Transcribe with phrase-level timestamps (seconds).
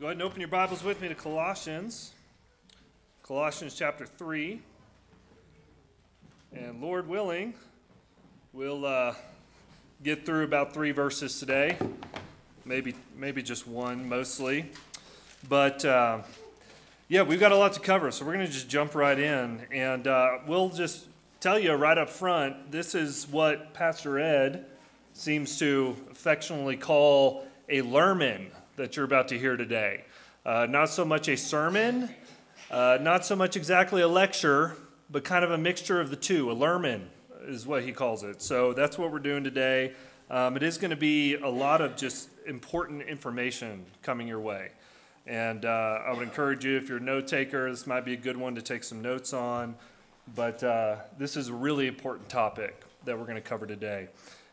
[0.00, 2.12] Go ahead and open your Bibles with me to Colossians,
[3.24, 4.60] Colossians chapter 3.
[6.52, 7.54] And Lord willing,
[8.52, 9.14] we'll uh,
[10.04, 11.76] get through about three verses today.
[12.64, 14.70] Maybe, maybe just one, mostly.
[15.48, 16.22] But uh,
[17.08, 19.62] yeah, we've got a lot to cover, so we're going to just jump right in.
[19.72, 21.06] And uh, we'll just
[21.40, 24.64] tell you right up front this is what Pastor Ed
[25.12, 30.04] seems to affectionately call a lerman that you're about to hear today.
[30.46, 32.08] Uh, not so much a sermon,
[32.70, 34.76] uh, not so much exactly a lecture,
[35.10, 36.50] but kind of a mixture of the two.
[36.52, 37.02] A lerman
[37.48, 38.40] is what he calls it.
[38.40, 39.94] So that's what we're doing today.
[40.30, 44.70] Um, it is going to be a lot of just important information coming your way.
[45.26, 48.16] And uh, I would encourage you, if you're a note taker, this might be a
[48.16, 49.74] good one to take some notes on.
[50.36, 54.08] But uh, this is a really important topic that we're going to cover today.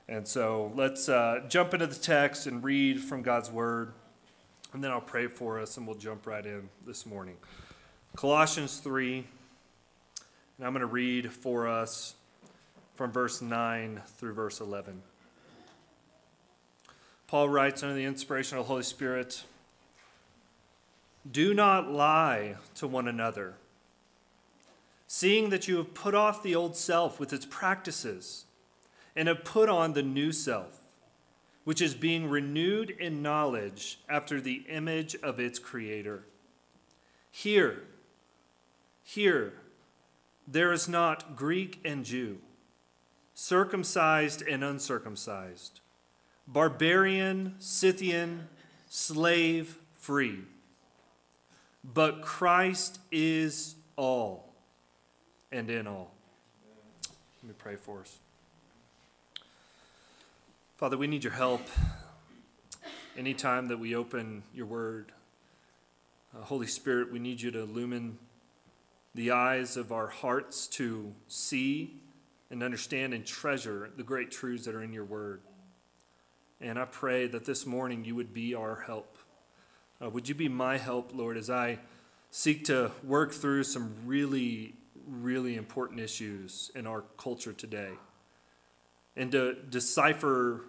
[0.07, 3.93] And so let's uh, jump into the text and read from God's Word.
[4.75, 7.37] And then I'll pray for us and we'll jump right in this morning.
[8.17, 9.19] Colossians 3,
[10.57, 12.13] and I'm going to read for us
[12.95, 15.01] from verse 9 through verse 11.
[17.25, 19.45] Paul writes under the inspiration of the Holy Spirit
[21.31, 23.53] Do not lie to one another,
[25.07, 28.43] seeing that you have put off the old self with its practices
[29.15, 30.81] and have put on the new self
[31.65, 36.23] which is being renewed in knowledge after the image of its creator.
[37.31, 37.81] Here,
[39.03, 39.53] here,
[40.47, 42.37] there is not Greek and Jew,
[43.33, 45.81] circumcised and uncircumcised,
[46.47, 48.47] barbarian, Scythian,
[48.87, 50.39] slave, free.
[51.83, 54.53] But Christ is all
[55.51, 56.11] and in all.
[57.41, 58.19] Let me pray for us.
[60.77, 61.61] Father, we need your help
[63.17, 65.13] anytime that we open your word.
[66.35, 68.17] Uh, Holy Spirit, we need you to illumine
[69.13, 71.93] the eyes of our hearts to see
[72.49, 75.39] and understand and treasure the great truths that are in your word.
[76.59, 79.17] And I pray that this morning you would be our help.
[80.03, 81.79] Uh, would you be my help, Lord, as I
[82.31, 84.73] seek to work through some really,
[85.07, 87.91] really important issues in our culture today?
[89.15, 90.65] And to decipher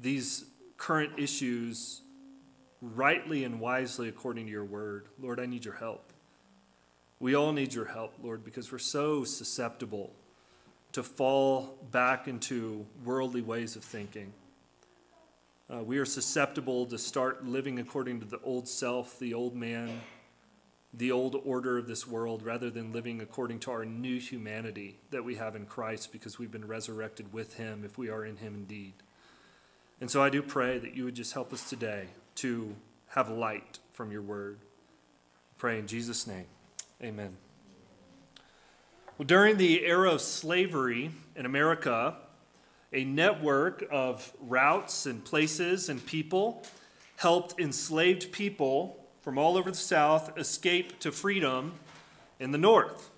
[0.00, 0.44] these
[0.76, 2.02] current issues
[2.80, 5.08] rightly and wisely according to your word.
[5.20, 6.12] Lord, I need your help.
[7.18, 10.12] We all need your help, Lord, because we're so susceptible
[10.92, 14.32] to fall back into worldly ways of thinking.
[15.72, 20.00] Uh, we are susceptible to start living according to the old self, the old man,
[20.96, 25.24] the old order of this world rather than living according to our new humanity that
[25.24, 28.54] we have in Christ because we've been resurrected with Him if we are in Him
[28.54, 28.94] indeed.
[30.00, 32.06] And so I do pray that you would just help us today
[32.36, 32.74] to
[33.08, 34.58] have light from your word.
[35.58, 36.46] Pray in Jesus' name.
[37.02, 37.36] Amen.
[39.18, 42.16] Well, during the era of slavery in America,
[42.92, 46.62] a network of routes and places and people
[47.16, 51.72] helped enslaved people from all over the South escape to freedom
[52.38, 53.10] in the North.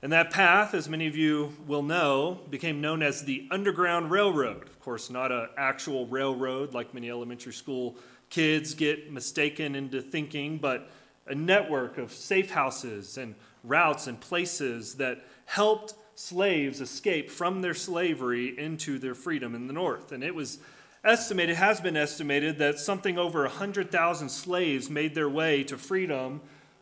[0.00, 4.62] And that path, as many of you will know, became known as the Underground Railroad.
[4.62, 7.96] Of course, not an actual railroad like many elementary school
[8.30, 10.88] kids get mistaken into thinking, but
[11.26, 13.34] a network of safe houses and
[13.64, 19.72] routes and places that helped slaves escape from their slavery into their freedom in the
[19.72, 20.12] North.
[20.12, 20.60] And it was
[21.04, 26.40] estimated, has been estimated, that something over 100,000 slaves made their way to freedom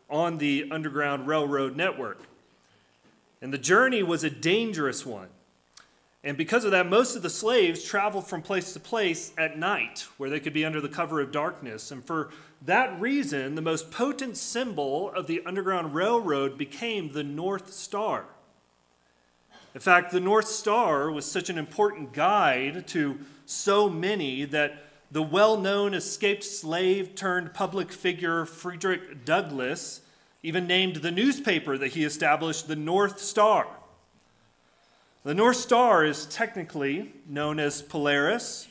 [0.09, 2.21] on the Underground Railroad network.
[3.41, 5.27] And the journey was a dangerous one.
[6.23, 10.07] And because of that, most of the slaves traveled from place to place at night,
[10.17, 11.91] where they could be under the cover of darkness.
[11.91, 12.29] And for
[12.65, 18.23] that reason, the most potent symbol of the Underground Railroad became the North Star.
[19.75, 23.19] In fact, the North Star was such an important guide to
[23.53, 30.01] so many that the well known escaped slave turned public figure Frederick Douglass
[30.41, 33.67] even named the newspaper that he established the North Star.
[35.23, 38.67] The North Star is technically known as Polaris,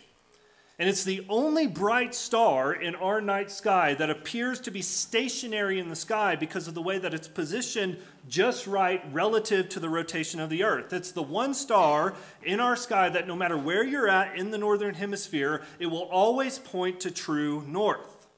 [0.79, 5.79] and it's the only bright star in our night sky that appears to be stationary
[5.79, 7.99] in the sky because of the way that it's positioned
[8.29, 10.93] just right relative to the rotation of the Earth.
[10.93, 14.59] It's the one star in our sky that no matter where you're at in the
[14.59, 18.29] northern hemisphere, it will always point to true north.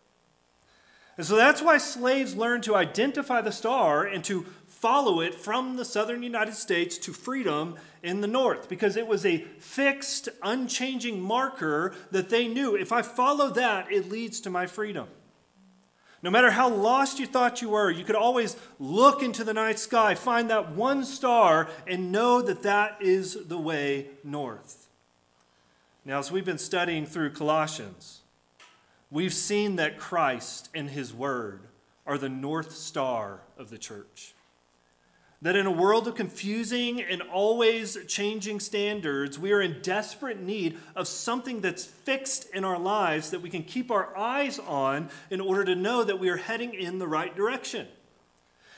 [1.17, 5.77] And so that's why slaves learned to identify the star and to follow it from
[5.77, 11.21] the southern United States to freedom in the north because it was a fixed, unchanging
[11.21, 15.09] marker that they knew if I follow that, it leads to my freedom.
[16.23, 19.79] No matter how lost you thought you were, you could always look into the night
[19.79, 24.89] sky, find that one star, and know that that is the way north.
[26.05, 28.21] Now, as we've been studying through Colossians,
[29.11, 31.63] we've seen that Christ and His Word
[32.07, 34.34] are the north star of the church.
[35.45, 40.79] That in a world of confusing and always changing standards, we are in desperate need
[40.97, 45.43] of something that's fixed in our lives that we can keep our eyes on in
[45.43, 47.87] order to know that we are heading in the right direction.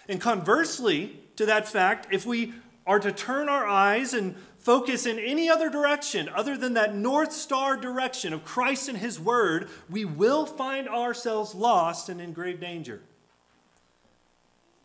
[0.09, 2.53] And conversely to that fact, if we
[2.85, 7.33] are to turn our eyes and focus in any other direction other than that North
[7.33, 12.59] Star direction of Christ and His Word, we will find ourselves lost and in grave
[12.59, 13.03] danger.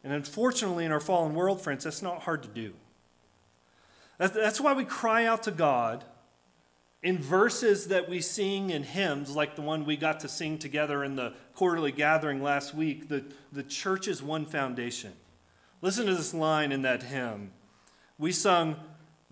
[0.04, 2.74] And unfortunately, in our fallen world, friends, that's not hard to do.
[4.18, 6.04] That's why we cry out to God
[7.02, 11.04] in verses that we sing in hymns, like the one we got to sing together
[11.04, 15.14] in the quarterly gathering last week the, the church is one foundation.
[15.82, 17.52] Listen to this line in that hymn.
[18.20, 18.76] We sung,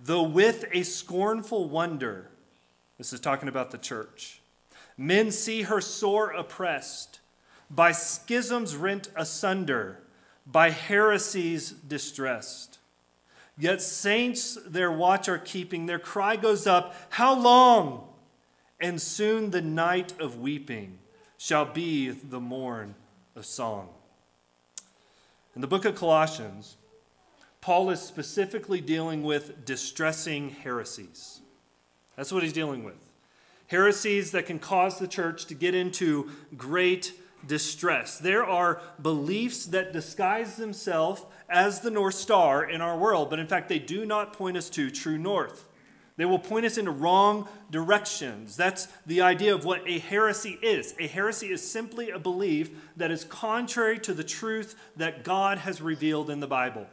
[0.02, 2.32] Though with a scornful wonder,
[2.98, 4.42] this is talking about the church,
[4.98, 7.20] men see her sore oppressed,
[7.70, 10.00] by schisms rent asunder
[10.52, 12.80] by heresies distressed.
[13.58, 18.08] Yet saints their watch are keeping, their cry goes up, How long?
[18.80, 21.00] And soon the night of weeping
[21.38, 22.96] shall be the morn
[23.36, 23.90] of song.
[25.56, 26.78] In the book of Colossians,
[27.60, 31.42] Paul is specifically dealing with distressing heresies.
[32.16, 32.96] That's what he's dealing with.
[33.68, 37.14] Heresies that can cause the church to get into great
[37.48, 38.18] distress.
[38.18, 43.48] There are beliefs that disguise themselves as the North Star in our world, but in
[43.48, 45.66] fact, they do not point us to true north.
[46.18, 48.58] They will point us into wrong directions.
[48.58, 50.94] That's the idea of what a heresy is.
[51.00, 55.82] A heresy is simply a belief that is contrary to the truth that God has
[55.82, 56.88] revealed in the Bible.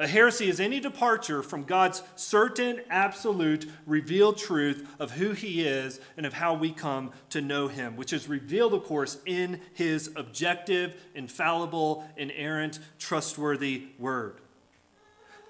[0.00, 6.00] A heresy is any departure from God's certain, absolute, revealed truth of who He is
[6.16, 10.10] and of how we come to know Him, which is revealed, of course, in His
[10.16, 14.40] objective, infallible, inerrant, trustworthy Word.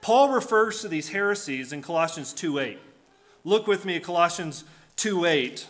[0.00, 2.80] Paul refers to these heresies in Colossians 2:8.
[3.44, 4.64] Look with me at Colossians
[4.96, 5.68] 2:8.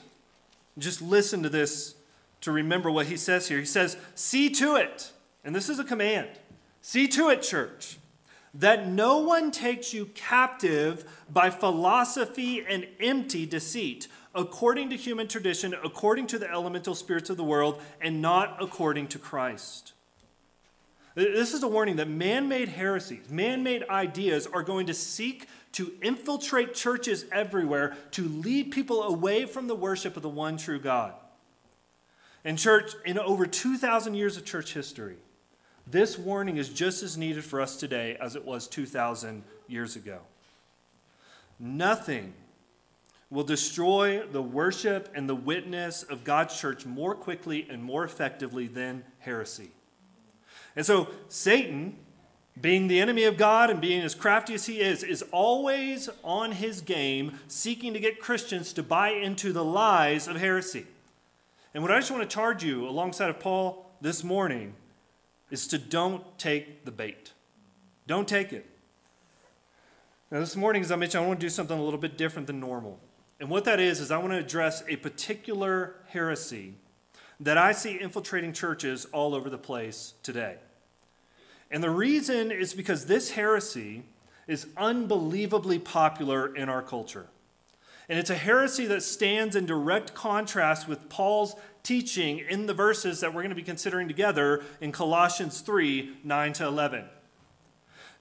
[0.79, 1.97] Just listen to this
[2.41, 3.59] to remember what he says here.
[3.59, 5.13] He says, "See to it."
[5.45, 6.31] And this is a command.
[6.81, 7.99] See to it, church
[8.55, 15.75] that no one takes you captive by philosophy and empty deceit, according to human tradition,
[15.85, 19.93] according to the elemental spirits of the world, and not according to Christ.
[21.15, 25.49] This is a warning that man made heresies, man made ideas are going to seek
[25.73, 30.81] to infiltrate churches everywhere to lead people away from the worship of the one true
[30.81, 31.15] God.
[32.45, 35.17] And, church, in over 2,000 years of church history,
[35.91, 40.19] this warning is just as needed for us today as it was 2,000 years ago.
[41.59, 42.33] Nothing
[43.31, 48.67] will destroy the worship and the witness of God's church more quickly and more effectively
[48.67, 49.71] than heresy.
[50.75, 51.97] And so, Satan,
[52.61, 56.53] being the enemy of God and being as crafty as he is, is always on
[56.53, 60.87] his game seeking to get Christians to buy into the lies of heresy.
[61.73, 64.75] And what I just want to charge you alongside of Paul this morning
[65.51, 67.33] is to don't take the bait.
[68.07, 68.67] Don't take it.
[70.31, 72.47] Now, this morning, as I mentioned, I want to do something a little bit different
[72.47, 72.99] than normal.
[73.41, 76.75] And what that is, is I want to address a particular heresy
[77.41, 80.57] that I see infiltrating churches all over the place today.
[81.71, 84.05] And the reason is because this heresy
[84.47, 87.27] is unbelievably popular in our culture.
[88.09, 93.21] And it's a heresy that stands in direct contrast with Paul's teaching in the verses
[93.21, 97.05] that we're going to be considering together in Colossians 3 9 to 11.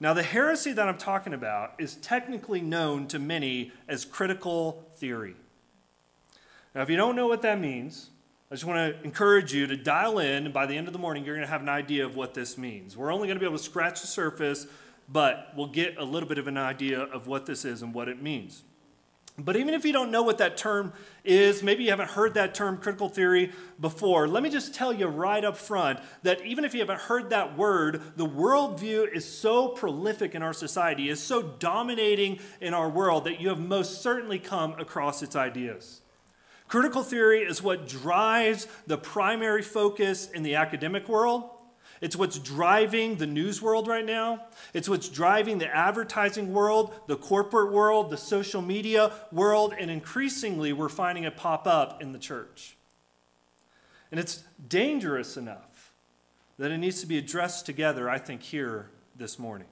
[0.01, 5.36] Now, the heresy that I'm talking about is technically known to many as critical theory.
[6.74, 8.10] Now, if you don't know what that means,
[8.50, 11.25] I just want to encourage you to dial in, by the end of the morning,
[11.25, 12.96] you're going to have an idea of what this means.
[12.96, 14.68] We're only going to be able to scratch the surface,
[15.10, 18.08] but we'll get a little bit of an idea of what this is and what
[18.08, 18.63] it means.
[19.46, 20.93] But even if you don't know what that term
[21.24, 25.08] is, maybe you haven't heard that term critical theory before, let me just tell you
[25.08, 29.69] right up front that even if you haven't heard that word, the worldview is so
[29.69, 34.39] prolific in our society, is so dominating in our world that you have most certainly
[34.39, 36.01] come across its ideas.
[36.67, 41.50] Critical theory is what drives the primary focus in the academic world
[42.01, 44.46] it's what's driving the news world right now.
[44.74, 50.72] It's what's driving the advertising world, the corporate world, the social media world, and increasingly
[50.72, 52.77] we're finding it pop up in the church.
[54.12, 55.94] And it's dangerous enough
[56.58, 59.68] that it needs to be addressed together, I think, here this morning.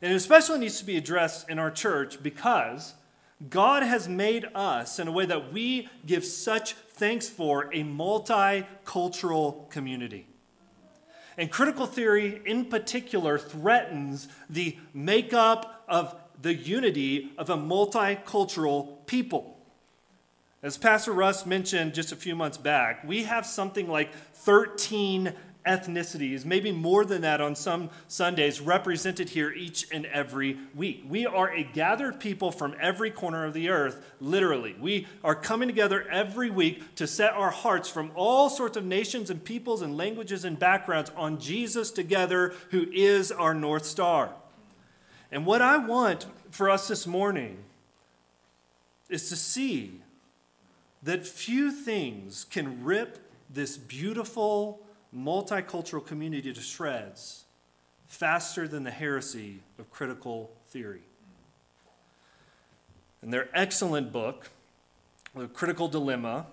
[0.00, 2.94] And it especially needs to be addressed in our church because
[3.50, 9.68] God has made us in a way that we give such thanks for a multicultural
[9.70, 10.26] community.
[11.38, 19.56] And critical theory, in particular, threatens the makeup of the unity of a multicultural people.
[20.62, 25.32] As Pastor Russ mentioned just a few months back, we have something like 13
[25.66, 31.04] ethnicities, maybe more than that on some Sundays, represented here each and every week.
[31.08, 34.76] We are a gathered people from every corner of the earth, literally.
[34.80, 39.30] We are coming together every week to set our hearts from all sorts of nations
[39.30, 44.30] and peoples and languages and backgrounds on Jesus together, who is our North Star.
[45.32, 47.58] And what I want for us this morning
[49.08, 50.00] is to see
[51.02, 53.18] that few things can rip
[53.48, 57.44] this beautiful, multicultural community to shreds
[58.08, 61.02] faster than the heresy of critical theory.
[63.22, 64.50] In their excellent book,
[65.34, 66.46] The Critical Dilemma,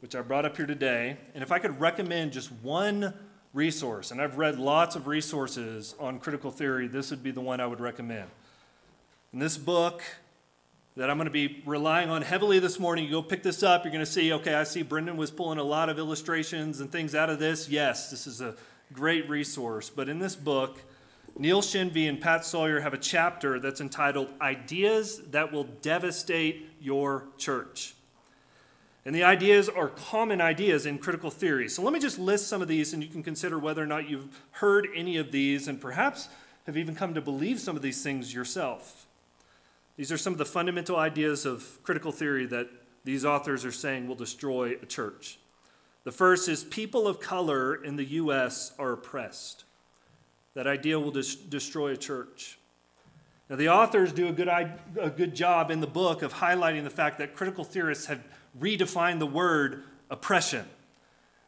[0.00, 3.14] which I brought up here today, and if I could recommend just one
[3.52, 7.60] resource, and I've read lots of resources on critical theory, this would be the one
[7.60, 8.28] I would recommend.
[9.32, 10.02] In this book,
[10.96, 13.04] that I'm going to be relying on heavily this morning.
[13.06, 15.58] You go pick this up, you're going to see, okay, I see Brendon was pulling
[15.58, 17.68] a lot of illustrations and things out of this.
[17.68, 18.54] Yes, this is a
[18.92, 19.88] great resource.
[19.88, 20.82] But in this book,
[21.38, 27.24] Neil Shenvi and Pat Sawyer have a chapter that's entitled Ideas That Will Devastate Your
[27.38, 27.94] Church.
[29.06, 31.70] And the ideas are common ideas in critical theory.
[31.70, 34.10] So let me just list some of these, and you can consider whether or not
[34.10, 36.28] you've heard any of these and perhaps
[36.66, 39.01] have even come to believe some of these things yourself.
[39.96, 42.68] These are some of the fundamental ideas of critical theory that
[43.04, 45.38] these authors are saying will destroy a church.
[46.04, 48.72] The first is people of color in the U.S.
[48.78, 49.64] are oppressed.
[50.54, 52.58] That idea will destroy a church.
[53.48, 56.90] Now, the authors do a good, a good job in the book of highlighting the
[56.90, 58.22] fact that critical theorists have
[58.58, 60.64] redefined the word oppression.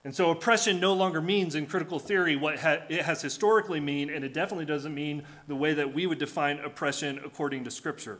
[0.04, 4.10] And so oppression no longer means in critical theory what ha- it has historically mean,
[4.10, 8.18] and it definitely doesn't mean the way that we would define oppression according to Scripture.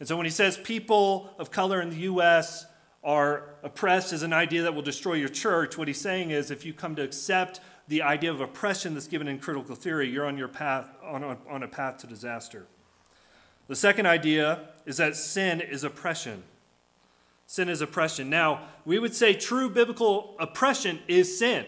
[0.00, 2.66] And so when he says people of color in the U.S.
[3.04, 6.64] are oppressed as an idea that will destroy your church, what he's saying is if
[6.64, 10.38] you come to accept the idea of oppression that's given in critical theory, you're on
[10.38, 12.66] your path on on a path to disaster.
[13.68, 16.42] The second idea is that sin is oppression.
[17.46, 18.30] Sin is oppression.
[18.30, 21.66] Now, we would say true biblical oppression is sin,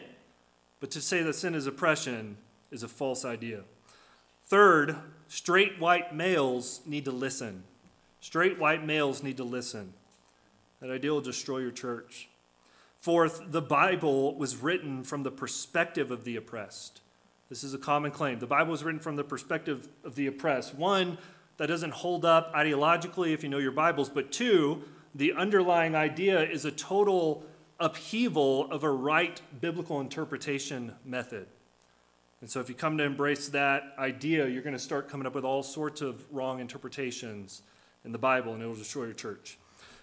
[0.80, 2.38] but to say that sin is oppression
[2.70, 3.62] is a false idea.
[4.46, 4.96] Third,
[5.28, 7.64] straight white males need to listen.
[8.22, 9.94] Straight white males need to listen.
[10.80, 12.28] That idea will destroy your church.
[13.00, 17.00] Fourth, the Bible was written from the perspective of the oppressed.
[17.48, 18.38] This is a common claim.
[18.38, 20.72] The Bible was written from the perspective of the oppressed.
[20.72, 21.18] One,
[21.56, 24.84] that doesn't hold up ideologically if you know your Bibles, but two,
[25.16, 27.44] the underlying idea is a total
[27.80, 31.48] upheaval of a right biblical interpretation method.
[32.40, 35.34] And so, if you come to embrace that idea, you're going to start coming up
[35.34, 37.62] with all sorts of wrong interpretations
[38.04, 39.58] in the Bible, and it will destroy your church.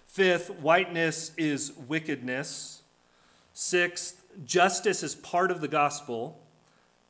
[0.06, 2.82] Fifth, whiteness is wickedness.
[3.52, 6.40] Sixth, justice is part of the gospel.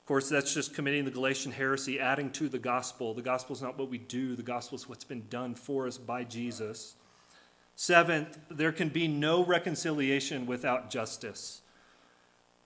[0.00, 3.14] Of course, that's just committing the Galatian heresy, adding to the gospel.
[3.14, 5.96] The gospel is not what we do, the gospel is what's been done for us
[5.96, 6.96] by Jesus.
[7.76, 11.62] Seventh, there can be no reconciliation without justice.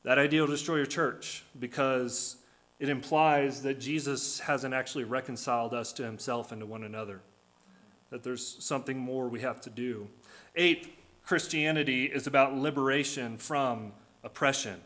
[0.03, 2.37] That idea will destroy your church because
[2.81, 7.21] it implies that Jesus hasn't actually reconciled us to himself and to one another
[8.15, 10.07] that there's something more we have to do.
[10.55, 10.89] Eighth,
[11.27, 13.93] Christianity is about liberation from
[14.23, 14.81] oppression.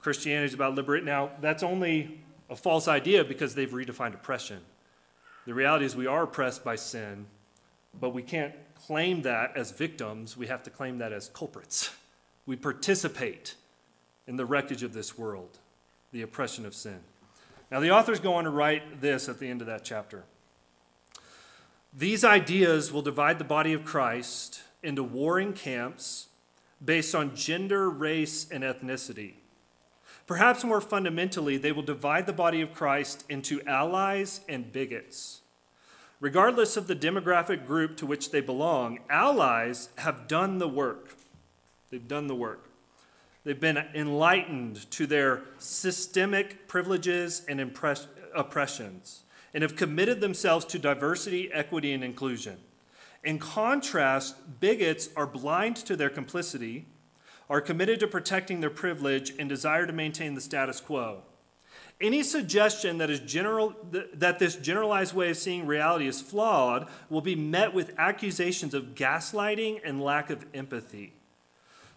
[0.00, 1.04] Christianity is about liberation.
[1.04, 2.18] Now, that's only
[2.48, 4.60] a false idea because they've redefined oppression.
[5.44, 7.26] The reality is we are oppressed by sin,
[8.00, 10.34] but we can't claim that as victims.
[10.34, 11.90] We have to claim that as culprits.
[12.46, 13.54] We participate
[14.26, 15.58] in the wreckage of this world,
[16.10, 17.00] the oppression of sin.
[17.70, 20.24] Now, the authors go on to write this at the end of that chapter.
[21.94, 26.28] These ideas will divide the body of Christ into warring camps
[26.82, 29.34] based on gender, race, and ethnicity.
[30.26, 35.42] Perhaps more fundamentally, they will divide the body of Christ into allies and bigots.
[36.18, 41.16] Regardless of the demographic group to which they belong, allies have done the work.
[41.90, 42.70] They've done the work.
[43.44, 47.60] They've been enlightened to their systemic privileges and
[48.34, 52.58] oppressions and have committed themselves to diversity, equity, and inclusion.
[53.24, 56.86] In contrast, bigots are blind to their complicity,
[57.48, 61.22] are committed to protecting their privilege and desire to maintain the status quo.
[62.00, 63.76] Any suggestion that, is general,
[64.14, 68.94] that this generalized way of seeing reality is flawed will be met with accusations of
[68.96, 71.12] gaslighting and lack of empathy.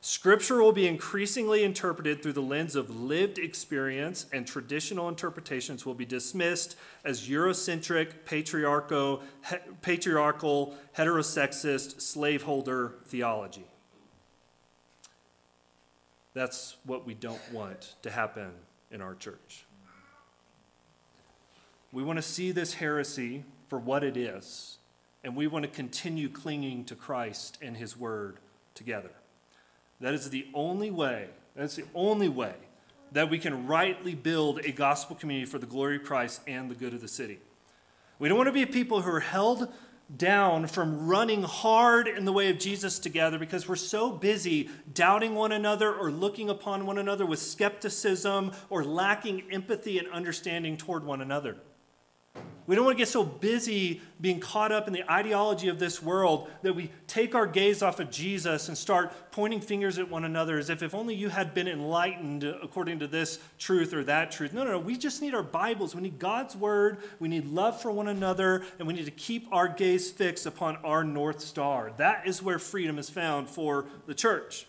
[0.07, 5.95] Scripture will be increasingly interpreted through the lens of lived experience, and traditional interpretations will
[5.95, 9.23] be dismissed as Eurocentric, patriarchal,
[9.81, 13.65] patriarchal heterosexist, slaveholder theology.
[16.35, 18.51] That's what we don't want to happen
[18.91, 19.65] in our church.
[21.91, 24.77] We want to see this heresy for what it is,
[25.23, 28.37] and we want to continue clinging to Christ and His Word
[28.75, 29.09] together.
[30.01, 32.53] That is the only way, that's the only way
[33.11, 36.75] that we can rightly build a gospel community for the glory of Christ and the
[36.75, 37.39] good of the city.
[38.19, 39.71] We don't want to be people who are held
[40.15, 45.33] down from running hard in the way of Jesus together because we're so busy doubting
[45.33, 51.03] one another or looking upon one another with skepticism or lacking empathy and understanding toward
[51.03, 51.57] one another.
[52.67, 56.01] We don't want to get so busy being caught up in the ideology of this
[56.01, 60.25] world that we take our gaze off of Jesus and start pointing fingers at one
[60.25, 64.31] another as if if only you had been enlightened according to this truth or that
[64.31, 64.51] truth.
[64.53, 64.79] No, no, no.
[64.79, 65.93] We just need our Bibles.
[65.93, 66.97] We need God's word.
[67.19, 68.65] We need love for one another.
[68.79, 71.91] And we need to keep our gaze fixed upon our North Star.
[71.97, 74.65] That is where freedom is found for the church.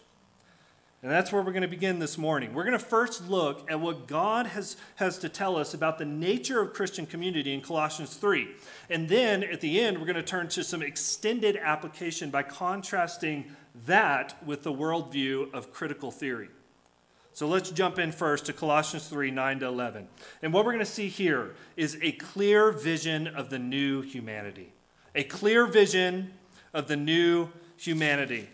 [1.03, 2.55] And that's where we're going to begin this morning.
[2.55, 6.07] We're going to first look at what God has, has to tell us about the
[6.07, 8.49] nature of Christian community in Colossians 3.
[8.88, 13.45] And then at the end, we're going to turn to some extended application by contrasting
[13.85, 16.49] that with the worldview of critical theory.
[17.35, 20.09] So let's jump in first to Colossians 3 9 to 11.
[20.41, 24.73] And what we're going to see here is a clear vision of the new humanity.
[25.15, 26.33] A clear vision
[26.73, 28.49] of the new humanity.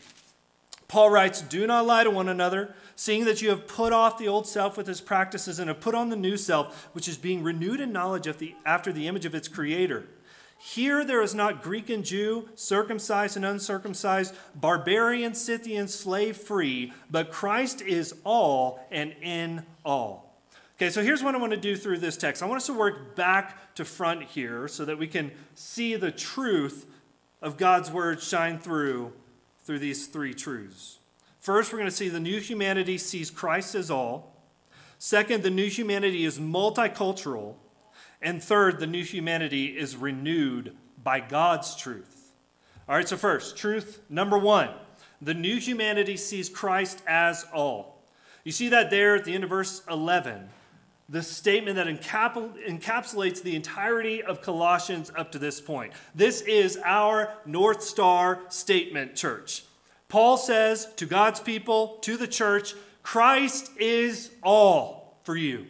[0.93, 4.29] Paul writes, Do not lie to one another, seeing that you have put off the
[4.29, 7.43] old self with its practices and have put on the new self, which is being
[7.43, 10.05] renewed in knowledge the, after the image of its creator.
[10.59, 17.33] Here there is not Greek and Jew, circumcised and uncircumcised, barbarian, Scythian, slave free, but
[17.33, 20.37] Christ is all and in all.
[20.77, 22.43] Okay, so here's what I want to do through this text.
[22.43, 26.13] I want us to work back to front here so that we can see the
[26.13, 26.85] truth
[27.41, 29.15] of God's word shine through
[29.65, 30.99] through these three truths.
[31.41, 34.37] First, we're going to see the new humanity sees Christ as all.
[34.99, 37.57] Second, the new humanity is multicultural.
[38.21, 42.33] And third, the new humanity is renewed by God's truth.
[42.89, 44.71] All right, so first, truth number one
[45.21, 48.03] the new humanity sees Christ as all.
[48.45, 50.49] You see that there at the end of verse 11,
[51.13, 55.93] the statement that encapsulates the entirety of Colossians up to this point.
[56.15, 59.63] This is our North Star statement, church.
[60.09, 65.67] Paul says to God's people, to the church, Christ is all for you.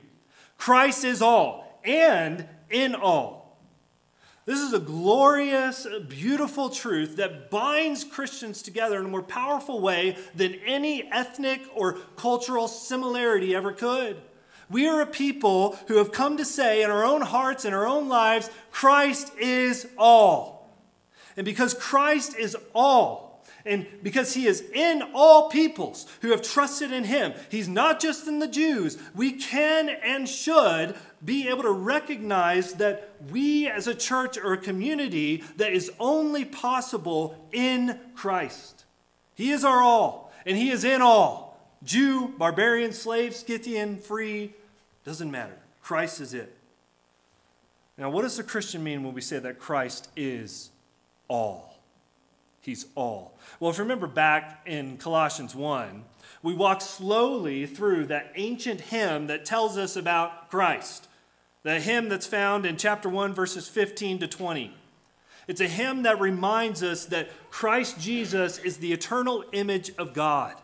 [0.58, 3.58] Christ is all and in all.
[4.44, 10.16] This is a glorious, beautiful truth that binds Christians together in a more powerful way
[10.36, 14.22] than any ethnic or cultural similarity ever could.
[14.72, 17.86] We are a people who have come to say in our own hearts and our
[17.86, 20.70] own lives, Christ is all.
[21.36, 26.90] And because Christ is all, and because he is in all peoples who have trusted
[26.90, 28.98] in him, he's not just in the Jews.
[29.14, 34.58] We can and should be able to recognize that we as a church or a
[34.58, 38.84] community that is only possible in Christ.
[39.34, 41.60] He is our all, and he is in all.
[41.84, 44.54] Jew, barbarian, slave, Scythian, free,
[45.04, 45.58] doesn't matter.
[45.82, 46.56] Christ is it.
[47.98, 50.70] Now, what does the Christian mean when we say that Christ is
[51.28, 51.78] all?
[52.60, 53.36] He's all.
[53.58, 56.04] Well, if you remember back in Colossians 1,
[56.42, 61.08] we walk slowly through that ancient hymn that tells us about Christ.
[61.64, 64.74] The hymn that's found in chapter 1, verses 15 to 20.
[65.48, 70.54] It's a hymn that reminds us that Christ Jesus is the eternal image of God,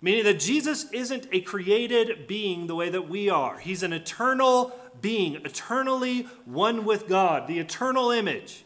[0.00, 3.58] meaning that Jesus isn't a created being the way that we are.
[3.58, 8.64] He's an eternal being, eternally one with God, the eternal image.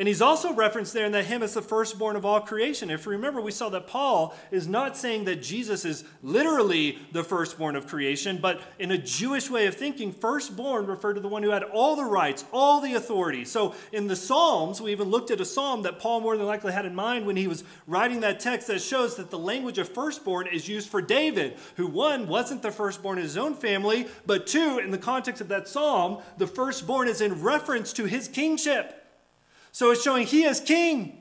[0.00, 2.88] And he's also referenced there in that hymn as the firstborn of all creation.
[2.88, 7.22] If you remember, we saw that Paul is not saying that Jesus is literally the
[7.22, 11.42] firstborn of creation, but in a Jewish way of thinking, firstborn referred to the one
[11.42, 13.44] who had all the rights, all the authority.
[13.44, 16.72] So in the Psalms, we even looked at a psalm that Paul more than likely
[16.72, 19.86] had in mind when he was writing that text that shows that the language of
[19.86, 24.46] firstborn is used for David, who one, wasn't the firstborn in his own family, but
[24.46, 28.96] two, in the context of that psalm, the firstborn is in reference to his kingship.
[29.72, 31.16] So it's showing he is king.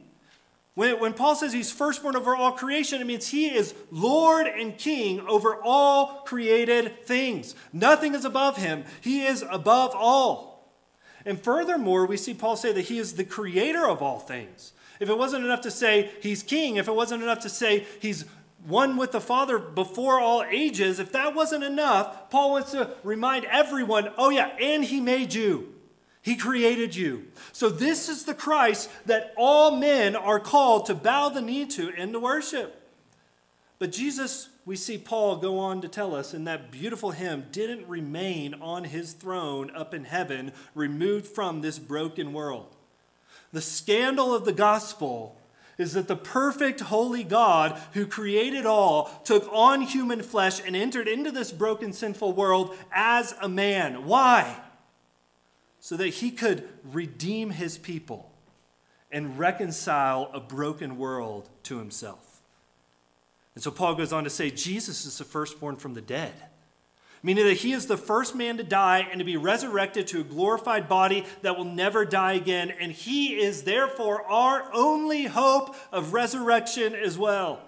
[0.76, 4.78] When, when Paul says he's firstborn over all creation, it means he is Lord and
[4.78, 7.54] King over all created things.
[7.74, 10.74] Nothing is above him, he is above all.
[11.26, 14.72] And furthermore, we see Paul say that he is the creator of all things.
[15.02, 18.26] If it wasn't enough to say he's king, if it wasn't enough to say he's
[18.66, 23.46] one with the Father before all ages, if that wasn't enough, Paul wants to remind
[23.46, 25.74] everyone oh, yeah, and he made you.
[26.22, 27.28] He created you.
[27.54, 31.94] So, this is the Christ that all men are called to bow the knee to
[31.98, 32.76] and to worship.
[33.80, 37.88] But Jesus, we see Paul go on to tell us in that beautiful hymn, didn't
[37.88, 42.76] remain on his throne up in heaven, removed from this broken world.
[43.54, 45.38] The scandal of the gospel
[45.78, 51.08] is that the perfect, holy God who created all took on human flesh and entered
[51.08, 54.06] into this broken, sinful world as a man.
[54.06, 54.58] Why?
[55.90, 58.30] So that he could redeem his people
[59.12, 62.44] and reconcile a broken world to himself.
[63.56, 66.36] And so Paul goes on to say Jesus is the firstborn from the dead
[67.24, 70.24] meaning that he is the first man to die and to be resurrected to a
[70.24, 72.72] glorified body that will never die again.
[72.80, 77.60] And he is therefore our only hope of resurrection as well.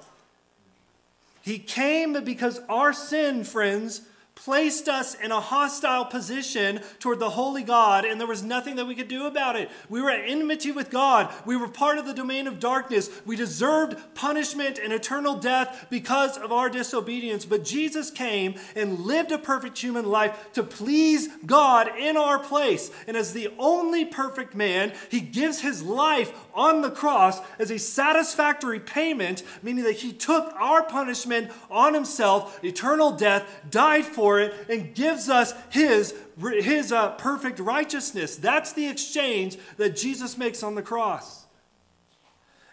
[1.41, 4.03] He came because our sin, friends,
[4.33, 8.87] placed us in a hostile position toward the holy God, and there was nothing that
[8.87, 9.69] we could do about it.
[9.87, 11.31] We were at enmity with God.
[11.45, 13.09] We were part of the domain of darkness.
[13.25, 17.45] We deserved punishment and eternal death because of our disobedience.
[17.45, 22.89] But Jesus came and lived a perfect human life to please God in our place.
[23.07, 27.77] And as the only perfect man, he gives his life on the cross as a
[27.77, 34.39] satisfactory payment, meaning that he took our punishment on himself, eternal death, died for for
[34.39, 38.35] it and gives us his, his uh, perfect righteousness.
[38.35, 41.47] That's the exchange that Jesus makes on the cross.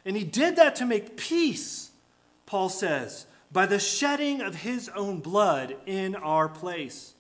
[0.05, 1.91] And he did that to make peace,
[2.45, 7.15] Paul says, by the shedding of his own blood in our place.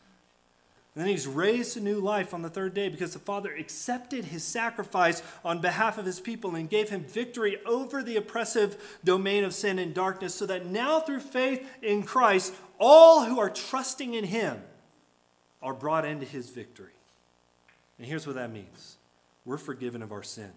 [0.94, 4.26] And then he's raised to new life on the third day because the Father accepted
[4.26, 9.44] his sacrifice on behalf of his people and gave him victory over the oppressive domain
[9.44, 14.14] of sin and darkness, so that now through faith in Christ, all who are trusting
[14.14, 14.62] in him
[15.62, 16.92] are brought into his victory.
[17.98, 18.96] And here's what that means
[19.44, 20.52] we're forgiven of our sin,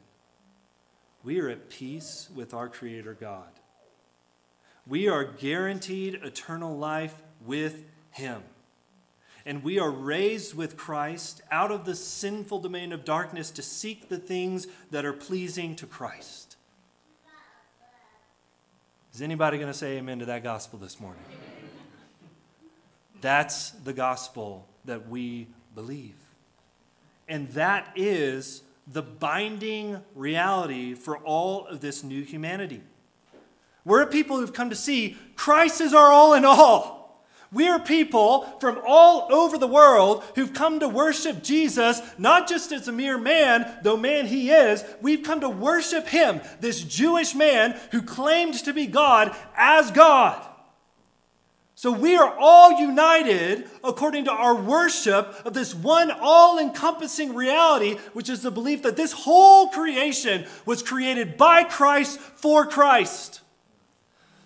[1.23, 3.49] we are at peace with our Creator God.
[4.87, 8.41] We are guaranteed eternal life with him.
[9.45, 14.09] And we are raised with Christ out of the sinful domain of darkness to seek
[14.09, 16.57] the things that are pleasing to Christ.
[19.13, 21.23] Is anybody going to say amen to that gospel this morning?
[23.21, 26.15] That's the gospel that we believe.
[27.27, 32.81] And that is the binding reality for all of this new humanity.
[33.85, 36.99] We're a people who've come to see Christ is our all in all.
[37.53, 42.71] We are people from all over the world who've come to worship Jesus, not just
[42.71, 44.85] as a mere man, though man he is.
[45.01, 50.41] We've come to worship him, this Jewish man who claimed to be God, as God.
[51.81, 57.97] So we are all united according to our worship of this one all encompassing reality,
[58.13, 63.41] which is the belief that this whole creation was created by Christ for Christ.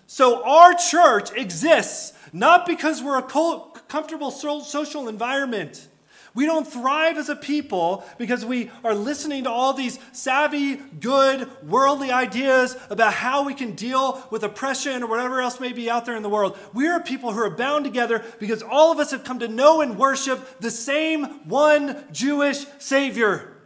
[0.06, 5.88] So our church exists not because we're a comfortable social environment
[6.36, 11.50] we don't thrive as a people because we are listening to all these savvy, good,
[11.66, 16.04] worldly ideas about how we can deal with oppression or whatever else may be out
[16.04, 16.58] there in the world.
[16.74, 19.80] We are people who are bound together because all of us have come to know
[19.80, 23.56] and worship the same one Jewish Savior.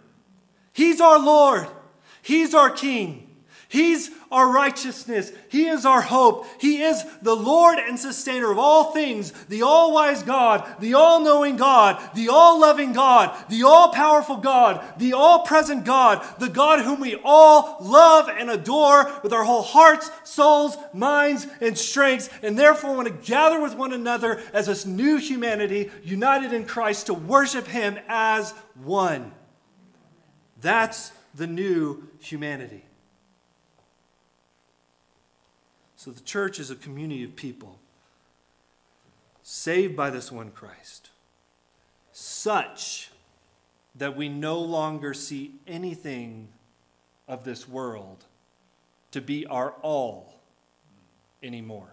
[0.72, 1.66] He's our Lord,
[2.22, 3.29] He's our King.
[3.70, 5.30] He's our righteousness.
[5.48, 6.44] He is our hope.
[6.60, 11.20] He is the Lord and sustainer of all things, the all wise God, the all
[11.20, 16.48] knowing God, the all loving God, the all powerful God, the all present God, the
[16.48, 22.28] God whom we all love and adore with our whole hearts, souls, minds, and strengths,
[22.42, 27.06] and therefore want to gather with one another as this new humanity united in Christ
[27.06, 28.50] to worship Him as
[28.82, 29.30] one.
[30.60, 32.84] That's the new humanity.
[36.00, 37.78] So the church is a community of people
[39.42, 41.10] saved by this one Christ,
[42.10, 43.10] such
[43.94, 46.48] that we no longer see anything
[47.28, 48.24] of this world
[49.10, 50.36] to be our all
[51.42, 51.92] anymore.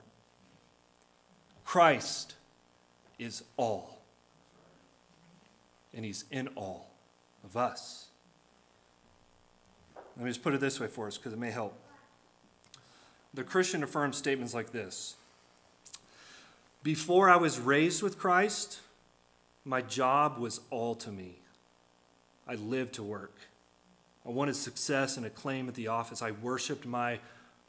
[1.65, 2.35] Christ
[3.19, 3.99] is all,
[5.93, 6.91] and He's in all
[7.43, 8.05] of us.
[10.15, 11.77] Let me just put it this way for us because it may help.
[13.37, 15.15] The Christian affirms statements like this
[16.83, 18.79] Before I was raised with Christ,
[19.63, 21.35] my job was all to me.
[22.47, 23.35] I lived to work.
[24.25, 26.21] I wanted success and acclaim at the office.
[26.21, 27.19] I worshiped my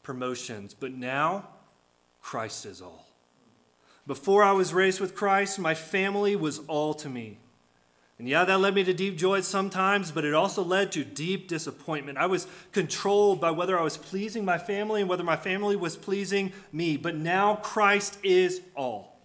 [0.02, 0.74] promotions.
[0.74, 1.48] But now,
[2.22, 3.07] Christ is all.
[4.07, 7.38] Before I was raised with Christ, my family was all to me.
[8.18, 11.46] And yeah, that led me to deep joy sometimes, but it also led to deep
[11.46, 12.18] disappointment.
[12.18, 15.96] I was controlled by whether I was pleasing my family and whether my family was
[15.96, 16.96] pleasing me.
[16.96, 19.20] But now Christ is all.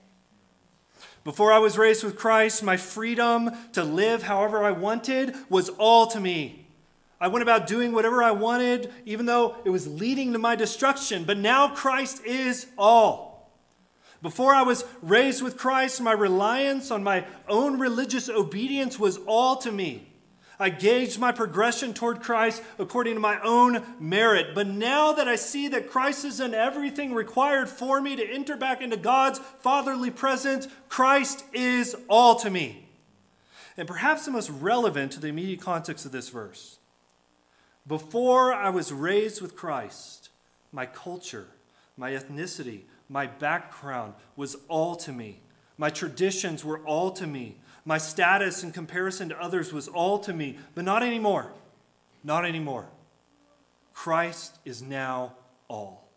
[1.24, 6.06] Before I was raised with Christ, my freedom to live however I wanted was all
[6.08, 6.68] to me.
[7.20, 11.24] I went about doing whatever I wanted, even though it was leading to my destruction.
[11.24, 13.33] But now Christ is all.
[14.24, 19.58] Before I was raised with Christ, my reliance on my own religious obedience was all
[19.58, 20.08] to me.
[20.58, 24.56] I gauged my progression toward Christ according to my own merit.
[24.56, 28.56] But now that I see that Christ is in everything required for me to enter
[28.56, 32.88] back into God's fatherly presence, Christ is all to me.
[33.76, 36.78] And perhaps the most relevant to the immediate context of this verse.
[37.86, 40.30] Before I was raised with Christ,
[40.72, 41.48] my culture,
[41.98, 42.84] my ethnicity,
[43.14, 45.40] my background was all to me.
[45.78, 47.58] My traditions were all to me.
[47.86, 50.58] My status in comparison to others was all to me.
[50.74, 51.52] But not anymore.
[52.24, 52.88] Not anymore.
[53.94, 55.34] Christ is now
[55.68, 56.08] all.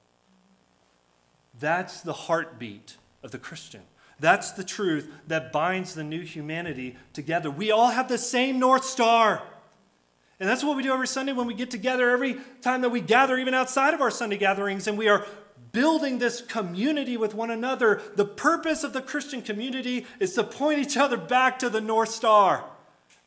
[1.60, 3.82] That's the heartbeat of the Christian.
[4.18, 7.50] That's the truth that binds the new humanity together.
[7.50, 9.42] We all have the same North Star.
[10.40, 13.02] And that's what we do every Sunday when we get together, every time that we
[13.02, 15.26] gather, even outside of our Sunday gatherings, and we are
[15.76, 20.78] building this community with one another, the purpose of the Christian community is to point
[20.78, 22.64] each other back to the North Star.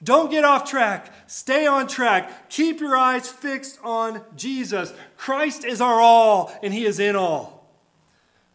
[0.04, 1.14] Don't get off track.
[1.30, 2.50] Stay on track.
[2.50, 4.92] Keep your eyes fixed on Jesus.
[5.16, 7.72] Christ is our all, and He is in all.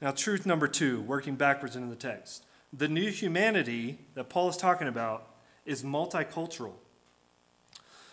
[0.03, 2.45] Now, truth number two, working backwards into the text.
[2.73, 5.29] The new humanity that Paul is talking about
[5.65, 6.73] is multicultural.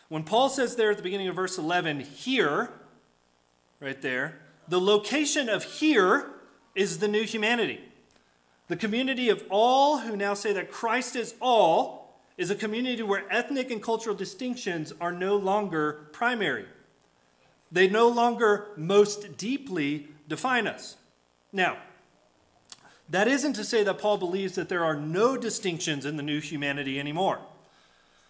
[0.09, 2.69] When Paul says there at the beginning of verse 11, here,
[3.79, 4.41] right there,
[4.71, 6.31] the location of here
[6.75, 7.81] is the new humanity.
[8.69, 13.29] The community of all who now say that Christ is all is a community where
[13.29, 16.67] ethnic and cultural distinctions are no longer primary.
[17.69, 20.95] They no longer most deeply define us.
[21.51, 21.75] Now,
[23.09, 26.39] that isn't to say that Paul believes that there are no distinctions in the new
[26.39, 27.39] humanity anymore.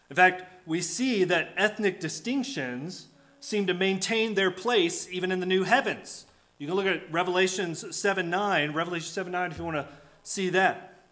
[0.10, 5.46] In fact, we see that ethnic distinctions seem to maintain their place even in the
[5.46, 6.26] new heavens.
[6.62, 9.88] You can look at Revelations 7 9, Revelation 7 9, if you want to
[10.22, 11.06] see that.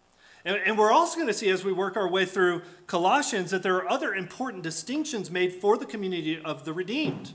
[0.46, 3.64] And, and we're also going to see as we work our way through Colossians that
[3.64, 7.34] there are other important distinctions made for the community of the redeemed.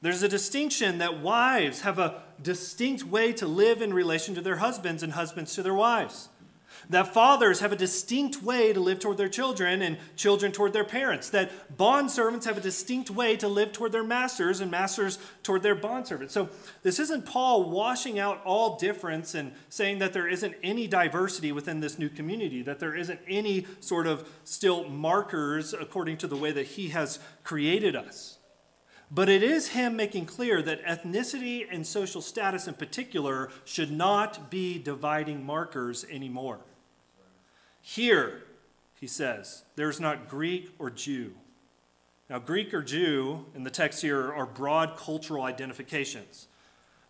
[0.00, 4.56] There's a distinction that wives have a distinct way to live in relation to their
[4.56, 6.30] husbands and husbands to their wives.
[6.90, 10.84] That fathers have a distinct way to live toward their children and children toward their
[10.84, 11.30] parents.
[11.30, 15.62] That bond servants have a distinct way to live toward their masters and masters toward
[15.62, 16.34] their bond servants.
[16.34, 16.48] So
[16.82, 21.80] this isn't Paul washing out all difference and saying that there isn't any diversity within
[21.80, 26.52] this new community, that there isn't any sort of still markers according to the way
[26.52, 28.38] that he has created us.
[29.14, 34.50] But it is him making clear that ethnicity and social status in particular should not
[34.50, 36.58] be dividing markers anymore.
[37.80, 38.42] Here,
[38.98, 41.34] he says, there's not Greek or Jew.
[42.28, 46.48] Now, Greek or Jew in the text here are broad cultural identifications.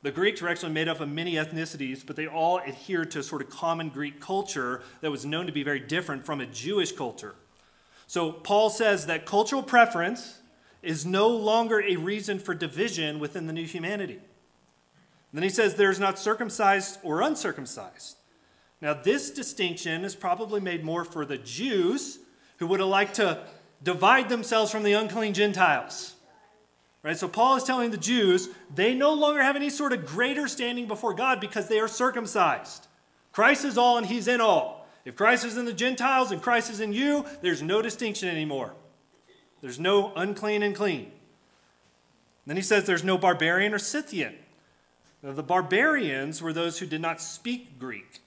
[0.02, 3.22] The Greeks were actually made up of many ethnicities, but they all adhered to a
[3.22, 6.92] sort of common Greek culture that was known to be very different from a Jewish
[6.92, 7.36] culture.
[8.06, 10.40] So, Paul says that cultural preference
[10.85, 14.20] is no longer a reason for division within the new humanity.
[15.33, 18.16] Then he says there's not circumcised or uncircumcised.
[18.81, 22.20] Now, this distinction is probably made more for the Jews
[22.59, 23.40] who would have liked to
[23.83, 26.14] divide themselves from the unclean Gentiles.
[27.03, 27.16] Right?
[27.18, 30.87] So Paul is telling the Jews they no longer have any sort of greater standing
[30.87, 32.87] before God because they are circumcised.
[33.33, 34.87] Christ is all and he's in all.
[35.05, 38.73] If Christ is in the Gentiles and Christ is in you, there's no distinction anymore.
[39.64, 41.11] There's no unclean and clean.
[42.44, 44.35] Then he says there's no barbarian or Scythian.
[45.22, 48.20] Now, the barbarians were those who did not speak Greek,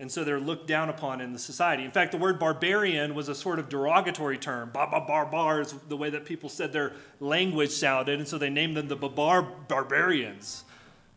[0.00, 1.84] and so they're looked down upon in the society.
[1.84, 4.70] In fact, the word barbarian was a sort of derogatory term.
[4.74, 8.36] Ba ba bar bar is the way that people said their language sounded, and so
[8.36, 10.64] they named them the Babar barbarians.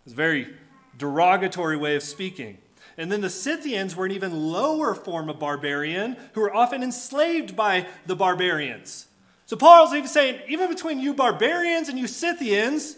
[0.05, 0.53] It's a very
[0.99, 2.59] derogatory way of speaking.
[2.99, 7.55] And then the Scythians were an even lower form of barbarian who were often enslaved
[7.55, 9.07] by the barbarians.
[9.45, 12.97] So Paul's even saying, even between you barbarians and you Scythians,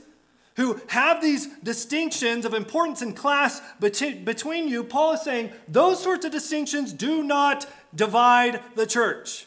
[0.55, 6.25] who have these distinctions of importance and class between you, Paul is saying those sorts
[6.25, 9.45] of distinctions do not divide the church.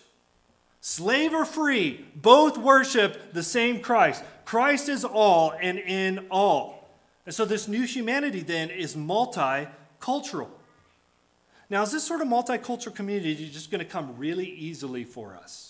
[0.80, 4.22] Slave or free, both worship the same Christ.
[4.44, 6.88] Christ is all and in all.
[7.26, 10.48] And so this new humanity then is multicultural.
[11.68, 15.69] Now, is this sort of multicultural community just going to come really easily for us?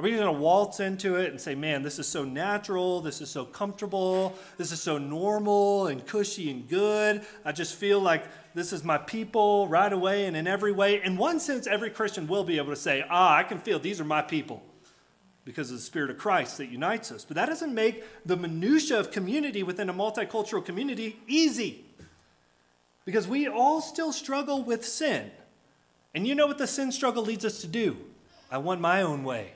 [0.00, 3.20] Are we going to waltz into it and say, man, this is so natural, this
[3.20, 7.20] is so comfortable, this is so normal and cushy and good?
[7.44, 11.02] I just feel like this is my people right away and in every way.
[11.02, 14.00] In one sense, every Christian will be able to say, ah, I can feel these
[14.00, 14.62] are my people
[15.44, 17.26] because of the Spirit of Christ that unites us.
[17.26, 21.84] But that doesn't make the minutia of community within a multicultural community easy.
[23.04, 25.30] Because we all still struggle with sin.
[26.14, 27.98] And you know what the sin struggle leads us to do?
[28.50, 29.52] I want my own way.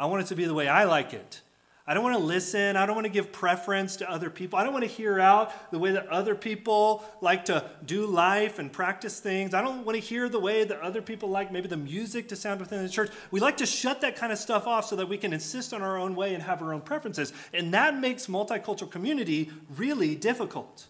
[0.00, 1.42] I want it to be the way I like it.
[1.86, 2.76] I don't want to listen.
[2.76, 4.58] I don't want to give preference to other people.
[4.58, 8.58] I don't want to hear out the way that other people like to do life
[8.58, 9.54] and practice things.
[9.54, 12.36] I don't want to hear the way that other people like maybe the music to
[12.36, 13.10] sound within the church.
[13.30, 15.82] We like to shut that kind of stuff off so that we can insist on
[15.82, 17.32] our own way and have our own preferences.
[17.52, 20.86] And that makes multicultural community really difficult.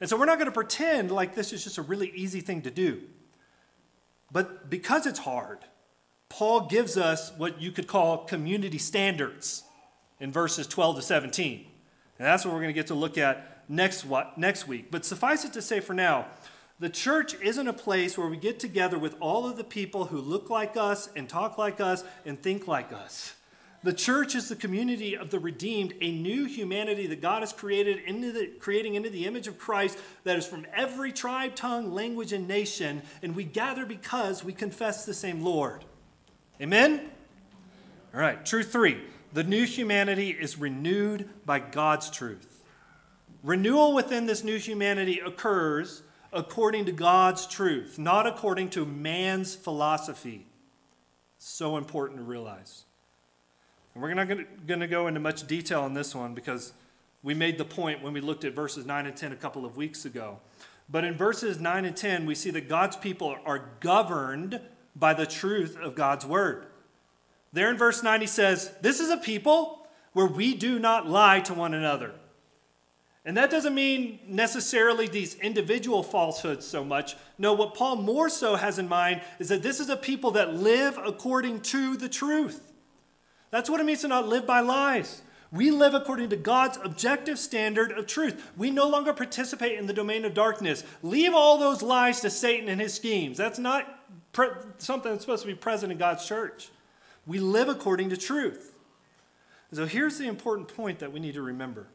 [0.00, 2.62] And so we're not going to pretend like this is just a really easy thing
[2.62, 3.02] to do.
[4.30, 5.58] But because it's hard,
[6.30, 9.64] Paul gives us what you could call community standards
[10.20, 11.66] in verses 12 to 17.
[12.18, 14.90] And that's what we're going to get to look at next, next week.
[14.90, 16.28] But suffice it to say for now,
[16.78, 20.18] the church isn't a place where we get together with all of the people who
[20.18, 23.34] look like us and talk like us and think like us.
[23.82, 27.98] The church is the community of the redeemed, a new humanity that God has created
[28.06, 32.32] into the, creating into the image of Christ that is from every tribe, tongue, language,
[32.32, 33.02] and nation.
[33.22, 35.84] And we gather because we confess the same Lord.
[36.60, 37.10] Amen?
[38.12, 39.00] All right, truth three
[39.32, 42.64] the new humanity is renewed by God's truth.
[43.42, 50.46] Renewal within this new humanity occurs according to God's truth, not according to man's philosophy.
[51.38, 52.84] So important to realize.
[53.94, 56.72] And we're not going to go into much detail on this one because
[57.22, 59.76] we made the point when we looked at verses 9 and 10 a couple of
[59.76, 60.38] weeks ago.
[60.90, 64.60] But in verses 9 and 10, we see that God's people are governed
[64.94, 66.66] by the truth of God's word.
[67.52, 71.40] There in verse 9, he says, This is a people where we do not lie
[71.40, 72.12] to one another.
[73.24, 77.16] And that doesn't mean necessarily these individual falsehoods so much.
[77.38, 80.54] No, what Paul more so has in mind is that this is a people that
[80.54, 82.72] live according to the truth.
[83.50, 85.22] That's what it means to not live by lies.
[85.52, 88.52] We live according to God's objective standard of truth.
[88.56, 90.84] We no longer participate in the domain of darkness.
[91.02, 93.36] Leave all those lies to Satan and his schemes.
[93.36, 93.86] That's not
[94.32, 96.70] pre- something that's supposed to be present in God's church.
[97.26, 98.74] We live according to truth.
[99.72, 101.86] So here's the important point that we need to remember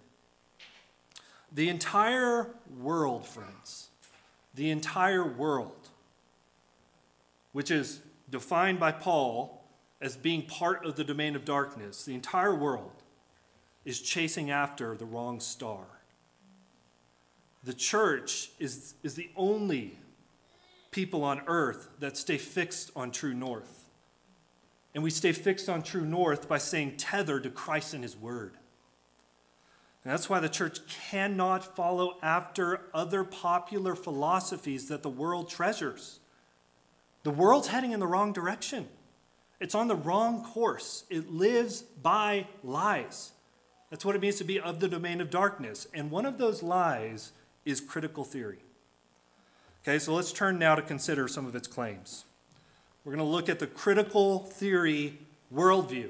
[1.52, 3.90] the entire world, friends,
[4.54, 5.90] the entire world,
[7.54, 9.64] which is defined by Paul
[10.02, 12.92] as being part of the domain of darkness, the entire world
[13.86, 15.86] is chasing after the wrong star.
[17.64, 19.98] The church is, is the only
[20.96, 23.86] people on earth that stay fixed on true north.
[24.94, 28.54] And we stay fixed on true north by staying tethered to Christ and His Word.
[30.04, 30.80] And that's why the church
[31.10, 36.22] cannot follow after other popular philosophies that the world treasures.
[37.24, 38.88] The world's heading in the wrong direction.
[39.60, 41.04] It's on the wrong course.
[41.10, 43.34] It lives by lies.
[43.90, 45.88] That's what it means to be of the domain of darkness.
[45.94, 47.34] And one of those lies
[47.66, 48.65] is critical theory.
[49.88, 52.26] Okay, so let's turn now to consider some of its claims.
[53.04, 55.20] We're going to look at the critical theory
[55.54, 56.10] worldview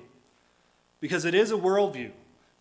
[1.01, 2.11] because it is a worldview.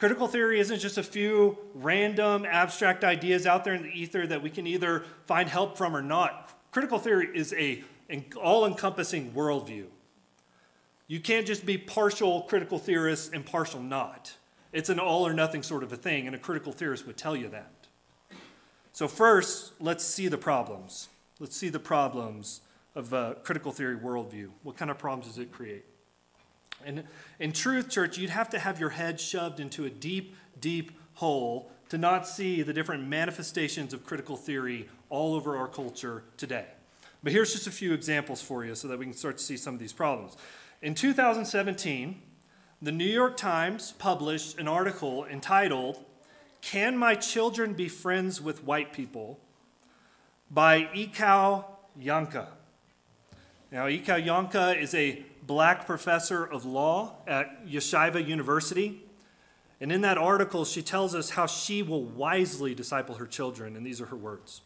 [0.01, 4.43] Critical theory isn't just a few random abstract ideas out there in the ether that
[4.43, 6.53] we can either find help from or not.
[6.73, 9.87] Critical theory is a an all-encompassing worldview.
[11.07, 14.35] You can't just be partial critical theorist and partial not.
[14.73, 17.37] It's an all or nothing sort of a thing, and a critical theorist would tell
[17.37, 17.84] you that.
[18.95, 21.09] So, first, let's see the problems.
[21.41, 22.61] Let's see the problems
[22.95, 24.51] of a critical theory worldview.
[24.63, 25.85] What kind of problems does it create?
[26.87, 27.03] And
[27.41, 31.73] in truth, church, you'd have to have your head shoved into a deep, deep hole
[31.89, 36.67] to not see the different manifestations of critical theory all over our culture today.
[37.25, 39.57] But here's just a few examples for you so that we can start to see
[39.57, 40.37] some of these problems.
[40.83, 42.23] In 2017,
[42.81, 46.04] the New York Times published an article entitled
[46.65, 49.39] can My Children Be Friends with White People?
[50.51, 51.65] by Ekow
[52.01, 52.49] Yankah.
[53.73, 59.03] Now, Ekow Yankah is a black professor of law at Yeshiva University.
[59.81, 63.77] And in that article, she tells us how she will wisely disciple her children.
[63.77, 64.63] And these are her words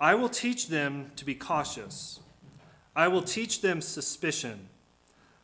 [0.00, 2.20] I will teach them to be cautious.
[2.96, 4.68] I will teach them suspicion.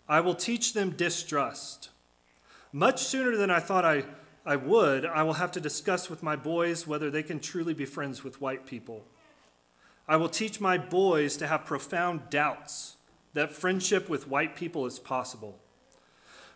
[0.09, 1.90] I will teach them distrust.
[2.72, 4.05] Much sooner than I thought I,
[4.47, 7.86] I would, I will have to discuss with my boys whether they can truly be
[7.86, 9.05] friends with white people.
[10.07, 12.97] I will teach my boys to have profound doubts
[13.32, 15.59] that friendship with white people is possible.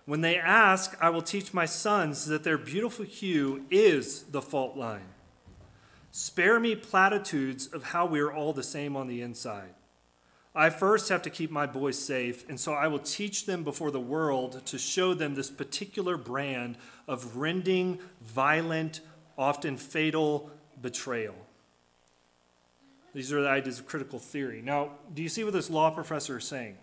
[0.05, 4.77] When they ask, I will teach my sons that their beautiful hue is the fault
[4.77, 5.09] line.
[6.11, 9.75] Spare me platitudes of how we are all the same on the inside.
[10.59, 13.93] I first have to keep my boys safe, and so I will teach them before
[13.93, 19.01] the world to show them this particular brand of rending, violent,
[19.39, 20.51] often fatal
[20.83, 21.37] betrayal.
[23.15, 24.61] These are the ideas of critical theory.
[24.61, 26.77] Now, do you see what this law professor is saying?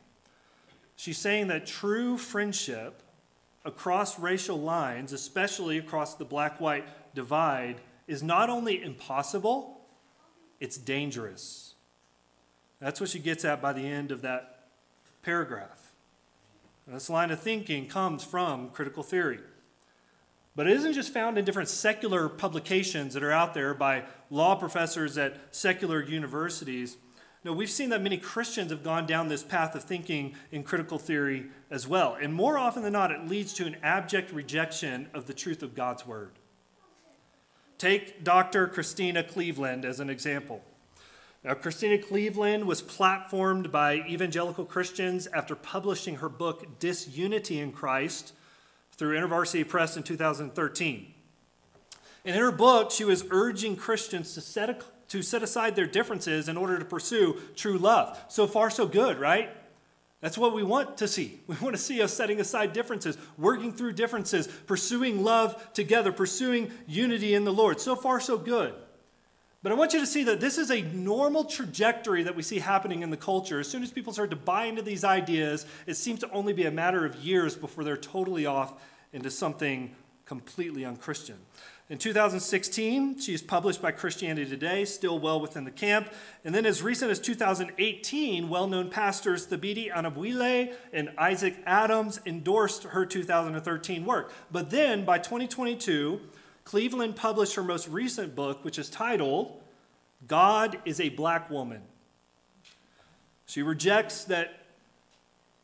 [0.96, 3.04] She's saying that true friendship
[3.66, 9.82] across racial lines, especially across the black white divide, is not only impossible,
[10.62, 11.75] it's dangerous.
[12.80, 14.68] That's what she gets at by the end of that
[15.24, 15.94] paragraph.
[16.88, 19.40] This line of thinking comes from critical theory.
[20.56, 24.56] But it isn't just found in different secular publications that are out there by law
[24.56, 26.98] professors at secular universities.
[27.44, 30.98] No, we've seen that many Christians have gone down this path of thinking in critical
[30.98, 32.18] theory as well.
[32.20, 35.76] And more often than not, it leads to an abject rejection of the truth of
[35.76, 36.32] God's word.
[37.78, 38.68] Take Dr.
[38.68, 40.64] Christena Cleveland as an example.
[41.46, 48.34] Now, Christena Cleveland was platformed by evangelical Christians after publishing her book, Disunity in Christ,
[48.94, 51.14] through InterVarsity Press in 2013.
[52.26, 54.78] And in her book, she was urging Christians to set a
[55.10, 58.20] to set aside their differences in order to pursue true love.
[58.28, 59.52] So far, so good, right?
[60.22, 61.42] That's what we want to see.
[61.48, 66.72] We want to see us setting aside differences, working through differences, pursuing love together, pursuing
[66.88, 67.80] unity in the Lord.
[67.80, 68.74] So far, so good.
[69.66, 72.60] But I want you to see that this is a normal trajectory that we see
[72.60, 73.60] happening in the culture.
[73.60, 76.66] As soon as people start to buy into these ideas, it seems to only be
[76.66, 78.76] a matter of years before they're totally off
[79.12, 79.96] into something
[80.26, 81.38] completely unchristian.
[81.90, 86.14] In 2016, she is published by Christianity Today, still well within the camp.
[86.44, 92.84] And then, as recent as 2018, well known pastors Thabiti Anyabwile and Isaac Adams endorsed
[92.84, 94.32] her 2013 work.
[94.52, 96.22] But then, by 2022,
[96.66, 99.62] Cleveland published her most recent book, which is titled
[100.28, 101.82] God is a Black Woman.
[103.46, 104.66] She rejects that,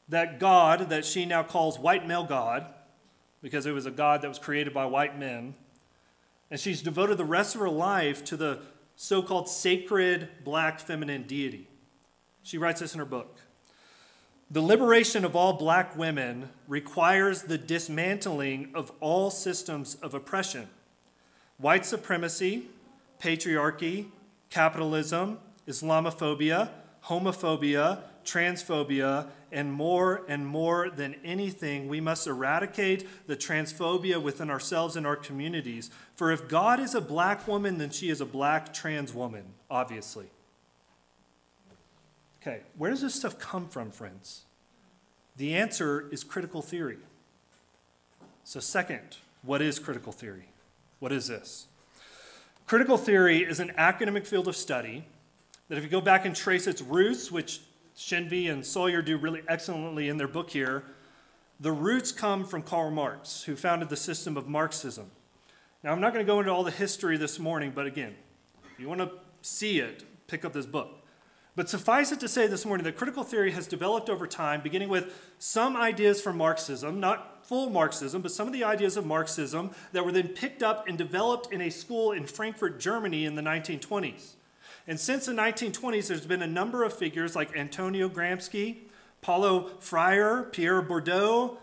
[0.09, 2.67] that God that she now calls white male God,
[3.41, 5.55] because it was a God that was created by white men
[6.51, 8.59] and she's devoted the rest of her life to the
[8.97, 11.67] so called sacred black feminine deity.
[12.43, 13.39] She writes this in her book.
[14.51, 20.67] The liberation of all black women requires the dismantling of all systems of oppression
[21.61, 22.67] white supremacy,
[23.21, 24.07] patriarchy,
[24.49, 26.69] capitalism, Islamophobia,
[27.05, 34.95] homophobia, transphobia, and more and more than anything, we must eradicate the transphobia within ourselves
[34.95, 35.89] and our communities.
[36.15, 40.27] For if God is a black woman, then she is a black trans woman, obviously.
[42.41, 44.45] Okay, where does this stuff come from, friends?
[45.37, 46.97] The answer is critical theory.
[48.43, 50.50] So, second, what is critical theory?
[51.01, 51.65] What is this?
[52.67, 55.03] Critical theory is an academic field of study
[55.67, 57.61] that, if you go back and trace its roots, which
[57.97, 60.83] Shenvi and Sawyer do really excellently in their book here.
[61.59, 65.09] The roots come from Karl Marx, who founded the system of Marxism.
[65.83, 68.15] Now, I'm not going to go into all the history this morning, but again,
[68.71, 69.09] if you want to
[69.41, 70.99] see it, pick up this book.
[71.55, 74.89] But suffice it to say this morning that critical theory has developed over time, beginning
[74.89, 79.71] with some ideas from Marxism, not full Marxism, but some of the ideas of Marxism
[79.91, 83.41] that were then picked up and developed in a school in Frankfurt, Germany in the
[83.41, 84.35] 1920s.
[84.87, 88.77] And since the 1920s, there's been a number of figures like Antonio Gramsci,
[89.19, 91.57] Paulo Freire, Pierre Bourdieu,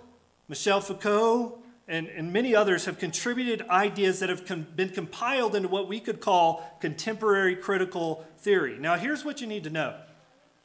[0.47, 1.59] Michel Foucault,
[1.89, 6.01] and, and many others have contributed ideas that have com- been compiled into what we
[6.01, 8.77] could call contemporary critical theory.
[8.79, 9.99] Now, here's what you need to know,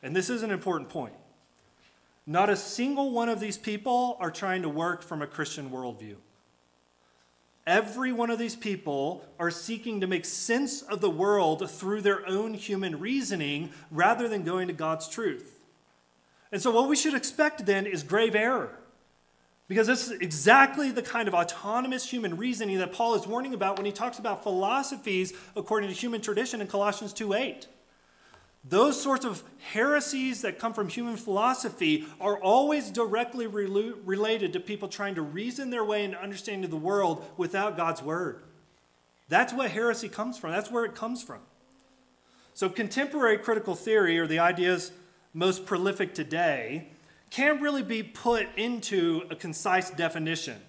[0.01, 1.13] and this is an important point.
[2.25, 6.15] Not a single one of these people are trying to work from a Christian worldview.
[7.65, 12.27] Every one of these people are seeking to make sense of the world through their
[12.27, 15.59] own human reasoning rather than going to God's truth.
[16.51, 18.77] And so, what we should expect then is grave error.
[19.69, 23.77] Because this is exactly the kind of autonomous human reasoning that Paul is warning about
[23.77, 27.67] when he talks about philosophies according to human tradition in Colossians 2 8.
[28.63, 34.87] Those sorts of heresies that come from human philosophy are always directly related to people
[34.87, 38.43] trying to reason their way into understanding the world without God's word.
[39.27, 40.51] That's what heresy comes from.
[40.51, 41.39] That's where it comes from.
[42.53, 44.91] So, contemporary critical theory, or the ideas
[45.33, 46.89] most prolific today,
[47.31, 50.61] can't really be put into a concise definition.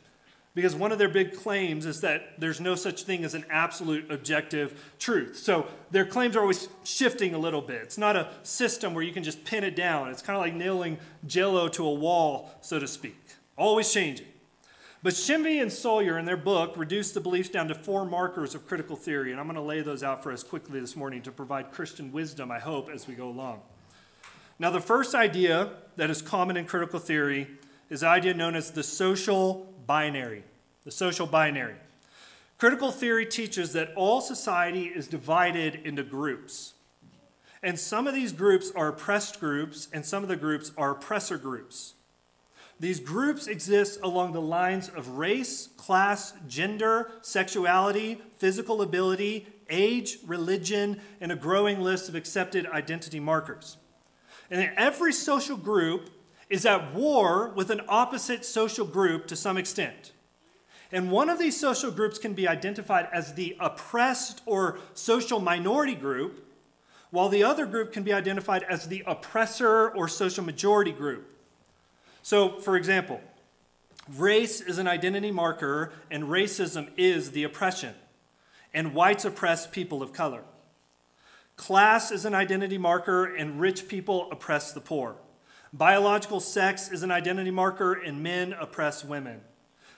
[0.54, 4.10] Because one of their big claims is that there's no such thing as an absolute
[4.10, 5.36] objective truth.
[5.36, 7.82] So their claims are always shifting a little bit.
[7.82, 10.10] It's not a system where you can just pin it down.
[10.10, 13.18] It's kind of like nailing jello to a wall, so to speak,
[13.56, 14.28] always changing.
[15.02, 18.66] But Shenvi and Sawyer, in their book, reduce the beliefs down to four markers of
[18.66, 21.30] critical theory, and I'm going to lay those out for us quickly this morning to
[21.30, 23.60] provide Christian wisdom, I hope, as we go along.
[24.58, 27.48] Now, the first idea that is common in critical theory
[27.90, 30.44] is the idea known as the social binary.
[30.84, 31.76] The social binary.
[32.58, 36.74] Critical theory teaches that all society is divided into groups.
[37.62, 41.38] And some of these groups are oppressed groups, and some of the groups are oppressor
[41.38, 41.94] groups.
[42.78, 51.00] These groups exist along the lines of race, class, gender, sexuality, physical ability, age, religion,
[51.20, 53.78] and a growing list of accepted identity markers.
[54.50, 56.10] And every social group
[56.48, 60.12] is at war with an opposite social group to some extent.
[60.92, 65.94] And one of these social groups can be identified as the oppressed or social minority
[65.94, 66.46] group,
[67.10, 71.28] while the other group can be identified as the oppressor or social majority group.
[72.22, 73.20] So, for example,
[74.16, 77.94] race is an identity marker, and racism is the oppression,
[78.72, 80.42] and whites oppress people of color.
[81.56, 85.16] Class is an identity marker, and rich people oppress the poor.
[85.74, 89.40] Biological sex is an identity marker, and men oppress women.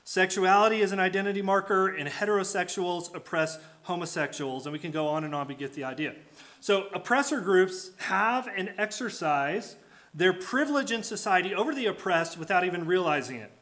[0.05, 4.65] Sexuality is an identity marker, and heterosexuals oppress homosexuals.
[4.65, 6.15] And we can go on and on, but get the idea.
[6.61, 9.77] So, oppressor groups have and exercise
[10.15, 13.53] their privilege in society over the oppressed without even realizing it.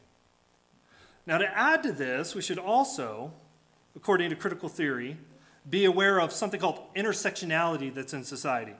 [1.27, 3.33] Now, to add to this, we should also,
[3.93, 5.17] according to critical theory,
[5.69, 8.75] be aware of something called intersectionality that's in society.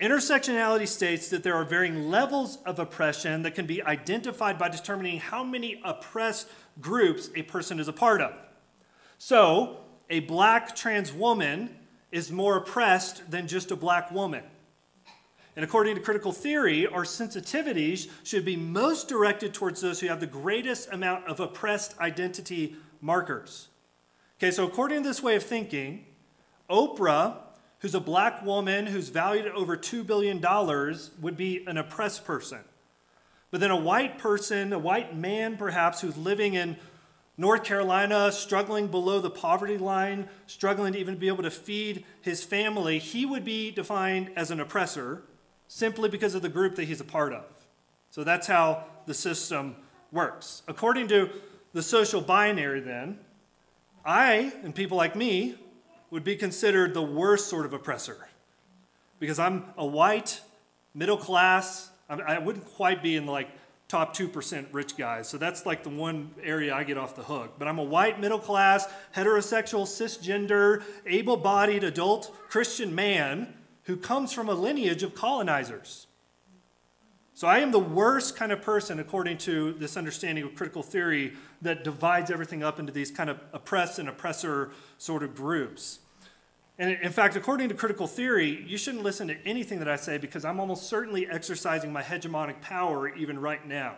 [0.00, 5.18] Intersectionality states that there are varying levels of oppression that can be identified by determining
[5.18, 6.48] how many oppressed
[6.80, 8.34] groups a person is a part of.
[9.16, 9.78] So,
[10.10, 11.74] a black trans woman
[12.12, 14.44] is more oppressed than just a black woman.
[15.56, 20.20] And according to critical theory, our sensitivities should be most directed towards those who have
[20.20, 23.68] the greatest amount of oppressed identity markers.
[24.38, 26.04] Okay, so according to this way of thinking,
[26.68, 27.38] Oprah,
[27.86, 30.44] who's a black woman who's valued at over $2 billion,
[31.20, 32.58] would be an oppressed person.
[33.52, 36.78] But then a white person, a white man perhaps, who's living in
[37.38, 42.42] North Carolina, struggling below the poverty line, struggling to even be able to feed his
[42.42, 45.22] family, he would be defined as an oppressor
[45.68, 47.44] simply because of the group that he's a part of.
[48.10, 49.76] So that's how the system
[50.10, 50.62] works.
[50.66, 51.30] According to
[51.72, 53.20] the social binary, then,
[54.04, 55.54] I and people like me
[56.10, 58.28] would be considered the worst sort of oppressor
[59.18, 60.40] because I'm a white,
[60.94, 61.90] middle class.
[62.08, 63.48] I wouldn't quite be in like
[63.88, 65.28] top 2% rich guys.
[65.28, 67.54] So that's like the one area I get off the hook.
[67.58, 73.54] But I'm a white, middle class, heterosexual, cisgender, able bodied, adult Christian man
[73.84, 76.05] who comes from a lineage of colonizers.
[77.36, 81.34] So I am the worst kind of person, according to this understanding of critical theory,
[81.60, 85.98] that divides everything up into these kind of oppressed and oppressor sort of groups.
[86.78, 90.16] And in fact, according to critical theory, you shouldn't listen to anything that I say
[90.16, 93.96] because I'm almost certainly exercising my hegemonic power even right now,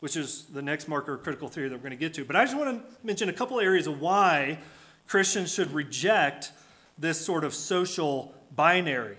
[0.00, 2.26] which is the next marker of critical theory that we're going to get to.
[2.26, 4.58] But I just want to mention a couple areas of why
[5.06, 6.52] Christians should reject
[6.98, 9.16] this sort of social binary.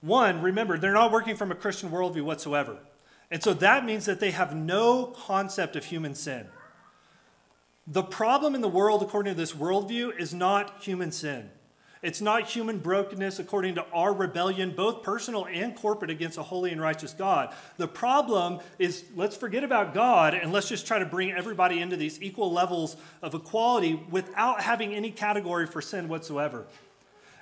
[0.00, 2.78] One, remember, they're not working from a Christian worldview whatsoever.
[3.30, 6.46] And so that means that they have no concept of human sin.
[7.86, 11.50] The problem in the world, according to this worldview, is not human sin.
[12.02, 16.72] It's not human brokenness according to our rebellion, both personal and corporate, against a holy
[16.72, 17.54] and righteous God.
[17.76, 21.96] The problem is let's forget about God and let's just try to bring everybody into
[21.96, 26.66] these equal levels of equality without having any category for sin whatsoever.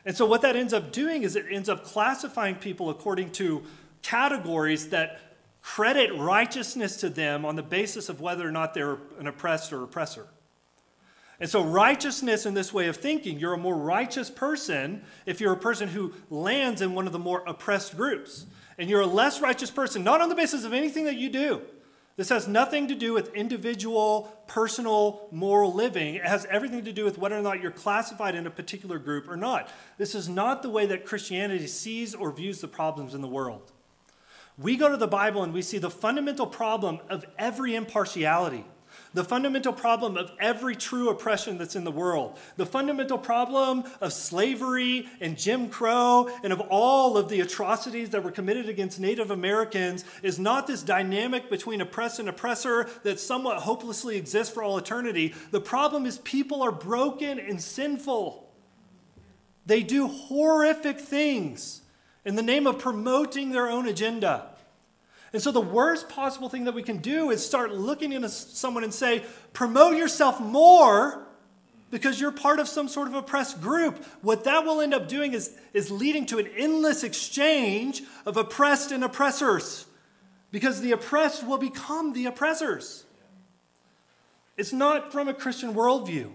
[0.08, 3.62] And so, what that ends up doing is it ends up classifying people according to
[4.00, 5.20] categories that
[5.60, 9.84] credit righteousness to them on the basis of whether or not they're an oppressed or
[9.84, 10.26] oppressor.
[11.40, 15.52] And so, righteousness in this way of thinking, you're a more righteous person if you're
[15.52, 18.46] a person who lands in one of the more oppressed groups.
[18.78, 21.60] And you're a less righteous person, not on the basis of anything that you do,
[22.18, 26.16] This has nothing to do with individual, personal, moral living.
[26.16, 29.28] It has everything to do with whether or not you're classified in a particular group
[29.28, 29.70] or not.
[29.98, 33.70] This is not the way that Christianity sees or views the problems in the world.
[34.58, 38.64] We go to the Bible and we see the fundamental problem of every impartiality
[39.18, 44.12] the fundamental problem of every true oppression that's in the world, the fundamental problem of
[44.12, 49.32] slavery and Jim Crow and of all of the atrocities that were committed against Native
[49.32, 54.78] Americans is not this dynamic between oppressed and oppressor that somewhat hopelessly exists for all
[54.78, 55.34] eternity.
[55.50, 58.48] The problem is people are broken and sinful.
[59.66, 61.82] They do horrific things
[62.24, 64.54] in the name of promoting their own agenda.
[65.32, 68.82] And so, the worst possible thing that we can do is start looking into someone
[68.82, 71.26] and say, promote yourself more
[71.90, 74.02] because you're part of some sort of oppressed group.
[74.22, 78.90] What that will end up doing is, is leading to an endless exchange of oppressed
[78.90, 79.86] and oppressors
[80.50, 83.04] because the oppressed will become the oppressors.
[84.56, 86.30] It's not from a Christian worldview.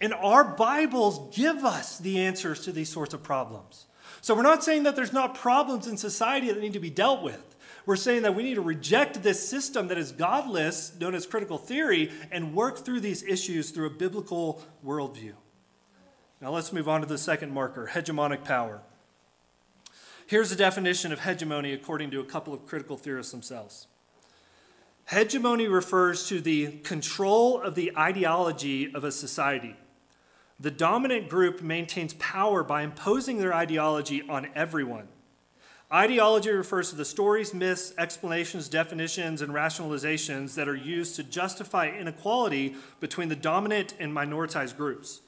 [0.00, 3.86] And our Bibles give us the answers to these sorts of problems.
[4.20, 7.22] So, we're not saying that there's not problems in society that need to be dealt
[7.22, 7.55] with.
[7.86, 11.56] We're saying that we need to reject this system that is godless, known as critical
[11.56, 15.34] theory, and work through these issues through a biblical worldview.
[16.40, 18.82] Now let's move on to the second marker hegemonic power.
[20.26, 23.86] Here's a definition of hegemony according to a couple of critical theorists themselves.
[25.04, 29.76] Hegemony refers to the control of the ideology of a society.
[30.58, 35.06] The dominant group maintains power by imposing their ideology on everyone.
[35.92, 41.88] Ideology refers to the stories, myths, explanations, definitions, and rationalizations that are used to justify
[41.88, 45.20] inequality between the dominant and minoritized groups.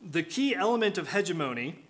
[0.00, 1.80] The key element of hegemony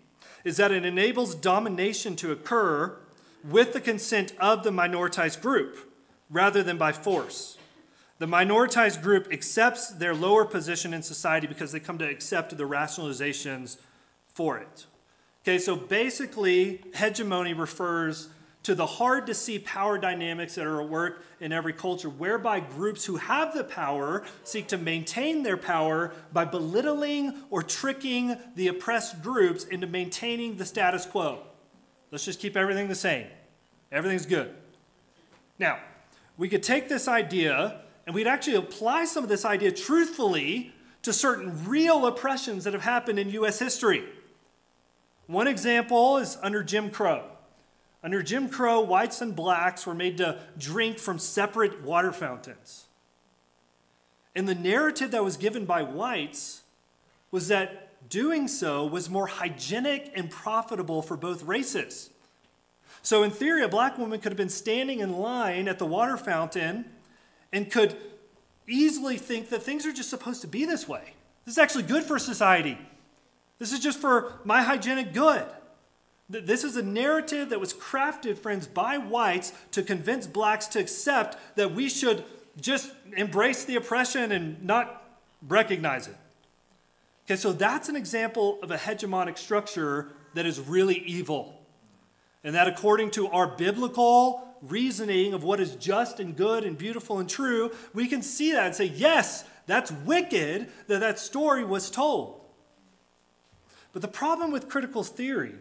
[0.43, 2.97] is that it enables domination to occur
[3.45, 5.93] with the consent of the minoritized group
[6.31, 7.59] rather than by force.
[8.19, 12.65] The minoritized group accepts their lower position in society because they come to accept the
[12.65, 13.77] rationalizations
[14.27, 14.87] for it.
[15.43, 18.29] Okay, so basically, hegemony refers
[18.65, 22.61] to the hard to see power dynamics that are at work in every culture, whereby
[22.61, 28.69] groups who have the power seek to maintain their power by belittling or tricking the
[28.69, 31.43] oppressed groups into maintaining the status quo.
[32.11, 33.27] Let's just keep everything the same.
[33.91, 34.55] Everything's good.
[35.59, 35.79] Now,
[36.37, 40.73] we could take this idea and we'd actually apply some of this idea truthfully
[41.03, 43.59] to certain real oppressions that have happened in U.S.
[43.59, 44.05] history.
[45.29, 47.23] One example is under Jim Crow.
[48.03, 52.87] Under Jim Crow, whites and blacks were made to drink from separate water fountains.
[54.35, 56.63] And the narrative that was given by whites
[57.31, 62.09] was that doing so was more hygienic and profitable for both races.
[63.03, 66.17] So, in theory, a black woman could have been standing in line at the water
[66.17, 66.87] fountain
[67.53, 67.97] and could
[68.67, 71.13] easily think that things are just supposed to be this way.
[71.45, 72.79] This is actually good for society.
[73.59, 75.45] This is just for my hygienic good.
[76.31, 81.39] This is a narrative that was crafted, friends, by whites to convince blacks to accept
[81.57, 82.23] that we should
[82.61, 85.05] just embrace the oppression and not
[85.47, 86.17] recognize it.
[87.25, 91.59] Okay, so that's an example of a hegemonic structure that is really evil.
[92.45, 97.19] And that, according to our biblical reasoning of what is just and good and beautiful
[97.19, 101.91] and true, we can see that and say, yes, that's wicked that that story was
[101.91, 102.38] told.
[103.99, 105.57] But the problem with critical theory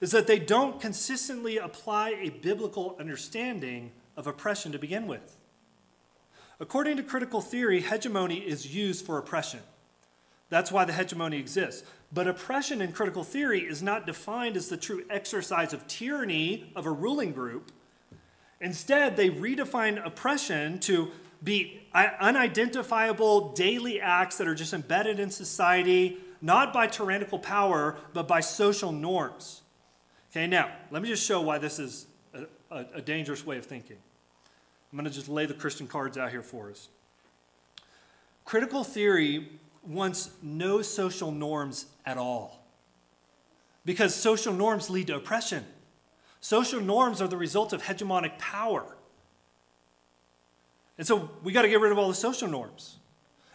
[0.00, 5.36] is that they don't consistently apply a biblical understanding of oppression to begin with.
[6.60, 9.58] According to critical theory, hegemony is used for oppression.
[10.50, 11.82] That's why the hegemony exists.
[12.12, 16.86] But oppression in critical theory is not defined as the true exercise of tyranny of
[16.86, 17.72] a ruling group.
[18.60, 21.10] Instead, they redefine oppression to
[21.42, 28.28] be unidentifiable daily acts that are just embedded in society not by tyrannical power, but
[28.28, 29.62] by social norms.
[30.30, 33.64] Okay, now, let me just show why this is a, a, a dangerous way of
[33.64, 33.96] thinking.
[34.92, 36.88] I'm going to just lay the Christian cards out here for us.
[38.44, 39.52] Critical theory
[39.86, 42.62] wants no social norms at all
[43.86, 45.64] because social norms lead to oppression.
[46.42, 48.84] Social norms are the result of hegemonic power.
[50.98, 52.98] And so we got to get rid of all the social norms.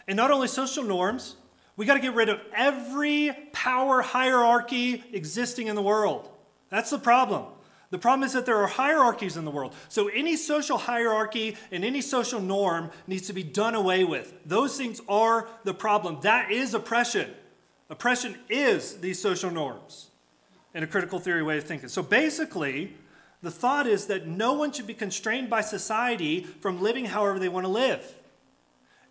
[0.08, 1.36] And not only social norms,
[1.80, 6.28] we got to get rid of every power hierarchy existing in the world.
[6.68, 7.46] That's the problem.
[7.88, 9.74] The problem is that there are hierarchies in the world.
[9.88, 14.34] So any social hierarchy and any social norm needs to be done away with.
[14.44, 16.18] Those things are the problem.
[16.20, 17.30] That is oppression.
[17.88, 20.10] Oppression is these social norms
[20.74, 21.88] in a critical theory way of thinking.
[21.88, 22.92] So basically,
[23.42, 27.48] The thought is that no one should be constrained by society from living however they
[27.48, 28.19] want to live.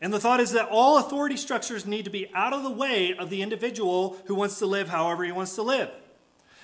[0.01, 3.13] And the thought is that all authority structures need to be out of the way
[3.13, 5.89] of the individual who wants to live however he wants to live.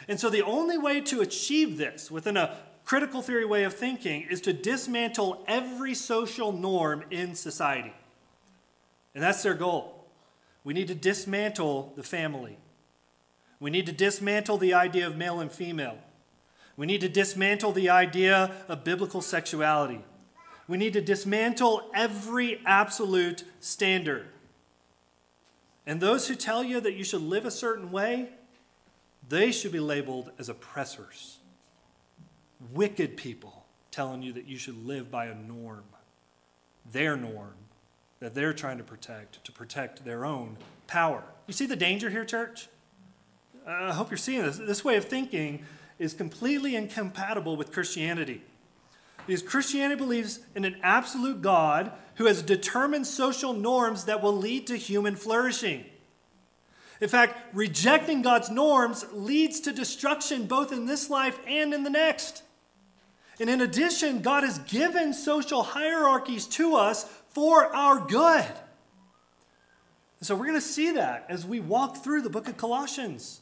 [0.07, 4.21] And so the only way to achieve this within a critical theory way of thinking
[4.29, 7.93] is to dismantle every social norm in society.
[9.13, 10.05] And that's their goal.
[10.63, 12.57] We need to dismantle the family.
[13.59, 15.97] We need to dismantle the idea of male and female.
[16.77, 20.03] We need to dismantle the idea of biblical sexuality.
[20.67, 24.27] We need to dismantle every absolute standard.
[25.85, 28.29] And those who tell you that you should live a certain way,
[29.29, 31.39] they should be labeled as oppressors.
[32.73, 35.83] Wicked people telling you that you should live by a norm,
[36.91, 37.53] their norm,
[38.19, 40.57] that they're trying to protect, to protect their own
[40.87, 41.23] power.
[41.47, 42.67] You see the danger here, church?
[43.67, 44.57] I hope you're seeing this.
[44.57, 45.63] This way of thinking
[45.99, 48.41] is completely incompatible with Christianity.
[49.25, 54.67] Because Christianity believes in an absolute God who has determined social norms that will lead
[54.67, 55.85] to human flourishing.
[57.01, 61.89] In fact, rejecting God's norms leads to destruction both in this life and in the
[61.89, 62.43] next.
[63.39, 68.45] And in addition, God has given social hierarchies to us for our good.
[70.21, 73.41] so we're going to see that as we walk through the book of Colossians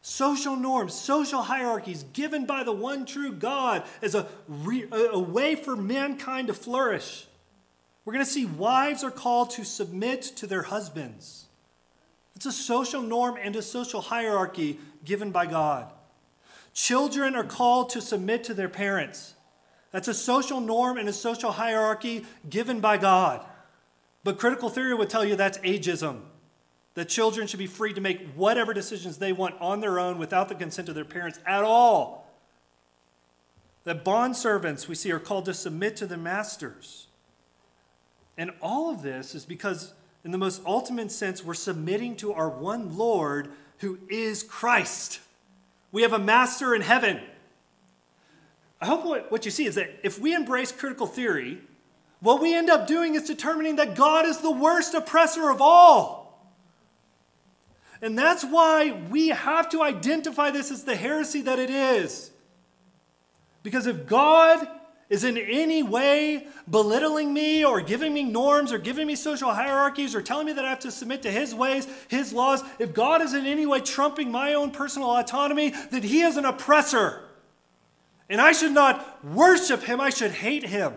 [0.00, 5.54] social norms, social hierarchies given by the one true God as a, re, a way
[5.54, 7.26] for mankind to flourish.
[8.04, 11.46] We're going to see wives are called to submit to their husbands.
[12.36, 15.92] It's a social norm and a social hierarchy given by God.
[16.72, 19.34] Children are called to submit to their parents.
[19.90, 23.44] That's a social norm and a social hierarchy given by God.
[24.22, 26.20] But critical theory would tell you that's ageism
[26.98, 30.48] that children should be free to make whatever decisions they want on their own without
[30.48, 32.28] the consent of their parents at all.
[33.84, 37.06] That bond servants we see are called to submit to their masters.
[38.36, 39.94] And all of this is because,
[40.24, 45.20] in the most ultimate sense, we're submitting to our one Lord who is Christ.
[45.92, 47.20] We have a master in heaven.
[48.80, 51.58] I hope what, what you see is that if we embrace critical theory,
[52.18, 56.17] what we end up doing is determining that God is the worst oppressor of all.
[58.00, 62.30] And that's why we have to identify this as the heresy that it is.
[63.62, 64.66] Because if God
[65.10, 70.14] is in any way belittling me or giving me norms or giving me social hierarchies
[70.14, 73.22] or telling me that I have to submit to his ways, his laws, if God
[73.22, 77.22] is in any way trumping my own personal autonomy, then he is an oppressor.
[78.28, 80.92] And I should not worship him, I should hate him.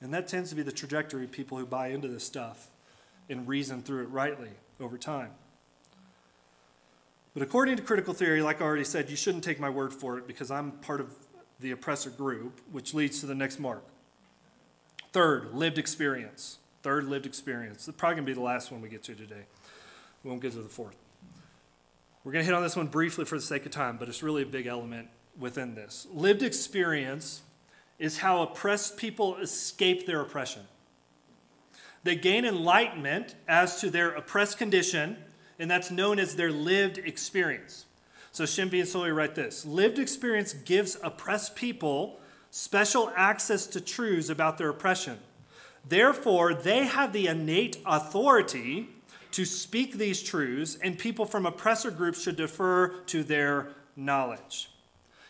[0.00, 2.68] And that tends to be the trajectory of people who buy into this stuff
[3.28, 5.30] and reason through it rightly over time.
[7.36, 10.16] But according to critical theory, like I already said, you shouldn't take my word for
[10.16, 11.14] it because I'm part of
[11.60, 13.84] the oppressor group, which leads to the next mark.
[15.12, 16.56] Third, lived experience.
[16.82, 17.88] Third, lived experience.
[17.88, 19.42] It's probably going to be the last one we get to today.
[20.24, 20.96] We won't get to the fourth.
[22.24, 24.22] We're going to hit on this one briefly for the sake of time, but it's
[24.22, 25.08] really a big element
[25.38, 26.06] within this.
[26.14, 27.42] Lived experience
[27.98, 30.62] is how oppressed people escape their oppression.
[32.02, 35.18] They gain enlightenment as to their oppressed condition
[35.58, 37.86] and that's known as their lived experience.
[38.32, 44.28] So Shenvi and Sawyer write this Lived experience gives oppressed people special access to truths
[44.28, 45.18] about their oppression.
[45.88, 48.88] Therefore, they have the innate authority
[49.32, 54.70] to speak these truths, and people from oppressor groups should defer to their knowledge.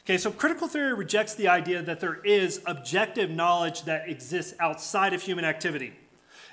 [0.04, 5.12] Okay, so critical theory rejects the idea that there is objective knowledge that exists outside
[5.12, 5.92] of human activity.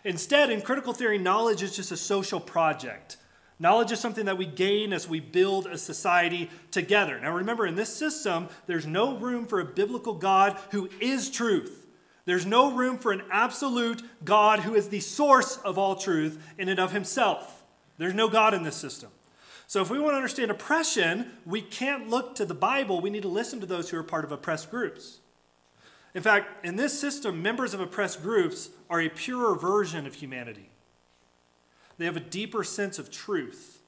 [0.04, 3.18] Instead, in critical theory, knowledge is just a social project.
[3.64, 7.18] Knowledge is something that we gain as we build a society together.
[7.18, 11.88] Now, remember, in this system, there's no room for a biblical God who is truth.
[12.26, 16.68] There's no room for an absolute God who is the source of all truth in
[16.68, 17.64] and of himself.
[17.98, 19.12] There's no God in this system.
[19.68, 23.00] So, if we want to understand oppression, we can't look to the Bible.
[23.00, 25.20] We need to listen to those who are part of oppressed groups.
[26.14, 30.73] In fact, in this system, members of oppressed groups are a purer version of humanity.
[32.04, 33.82] They have a deeper sense of truth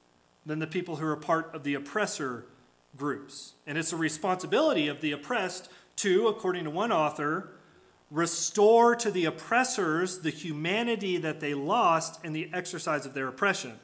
[0.46, 2.46] than the people who are part of the oppressor
[2.96, 3.52] groups.
[3.66, 7.50] And it's a responsibility of the oppressed to, according to one author,
[8.10, 13.74] restore to the oppressors the humanity that they lost in the exercise of their oppression.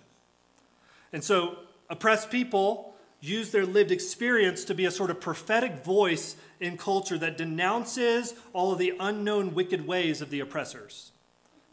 [1.12, 1.58] And so,
[1.90, 7.18] oppressed people use their lived experience to be a sort of prophetic voice in culture
[7.18, 11.12] that denounces all of the unknown wicked ways of the oppressors.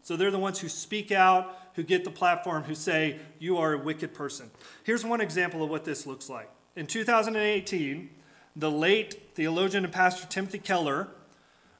[0.03, 3.71] So, they're the ones who speak out, who get the platform who say, You are
[3.71, 4.51] a wicked person.
[4.83, 6.49] Here's one example of what this looks like.
[6.75, 8.09] In 2018,
[8.57, 11.07] the late theologian and pastor Timothy Keller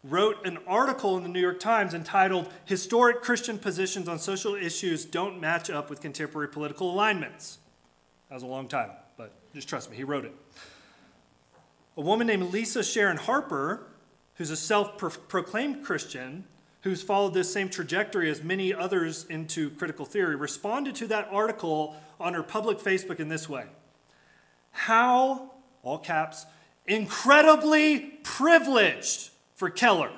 [0.06, 5.04] wrote an article in the New York Times entitled Historic Christian Positions on Social Issues
[5.04, 7.58] Don't Match Up with Contemporary Political Alignments.
[8.30, 10.34] That was a long title, but just trust me, he wrote it.
[11.98, 13.86] A woman named Lisa Sharon Harper,
[14.36, 16.46] who's a self proclaimed Christian,
[16.82, 21.96] who's followed this same trajectory as many others into critical theory, responded to that article
[22.20, 23.66] on her public Facebook in this way
[24.72, 25.52] How,
[25.84, 26.46] all caps,
[26.86, 30.12] incredibly privileged for Keller,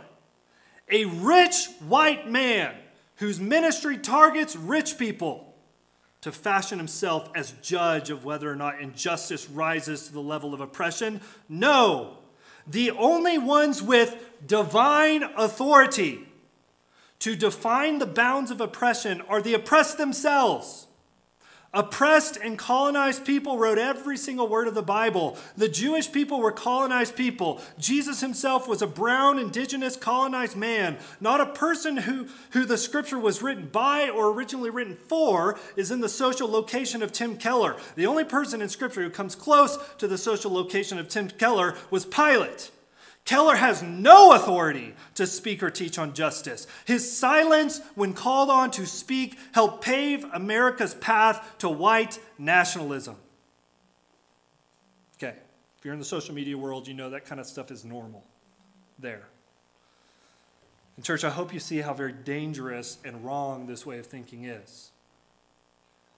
[0.89, 2.75] a rich white man
[3.15, 5.53] whose ministry targets rich people
[6.21, 10.61] to fashion himself as judge of whether or not injustice rises to the level of
[10.61, 11.19] oppression.
[11.49, 12.17] No,
[12.67, 16.27] the only ones with divine authority
[17.21, 20.87] to define the bounds of oppression are the oppressed themselves.
[21.73, 25.37] Oppressed and colonized people wrote every single word of the Bible.
[25.55, 27.61] The Jewish people were colonized people.
[27.79, 30.97] Jesus himself was a brown, indigenous, colonized man.
[31.21, 35.91] Not a person who, who the scripture was written by or originally written for is
[35.91, 37.77] in the social location of Tim Keller.
[37.95, 41.77] The only person in scripture who comes close to the social location of Tim Keller
[41.89, 42.71] was Pilate.
[43.25, 46.67] Keller has no authority to speak or teach on justice.
[46.85, 53.15] His silence, when called on to speak, helped pave America's path to white nationalism.
[55.17, 55.35] Okay,
[55.77, 58.23] if you're in the social media world, you know that kind of stuff is normal
[58.99, 59.27] there.
[60.95, 64.45] And, church, I hope you see how very dangerous and wrong this way of thinking
[64.45, 64.91] is.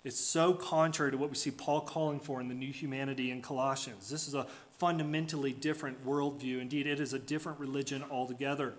[0.03, 3.41] It's so contrary to what we see Paul calling for in the new humanity in
[3.41, 4.09] Colossians.
[4.09, 4.47] This is a
[4.83, 6.59] fundamentally different worldview.
[6.59, 8.73] Indeed, it is a different religion altogether.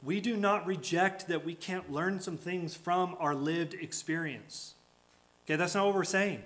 [0.00, 4.74] We do not reject that we can't learn some things from our lived experience.
[5.44, 6.40] Okay, that's not what we're saying.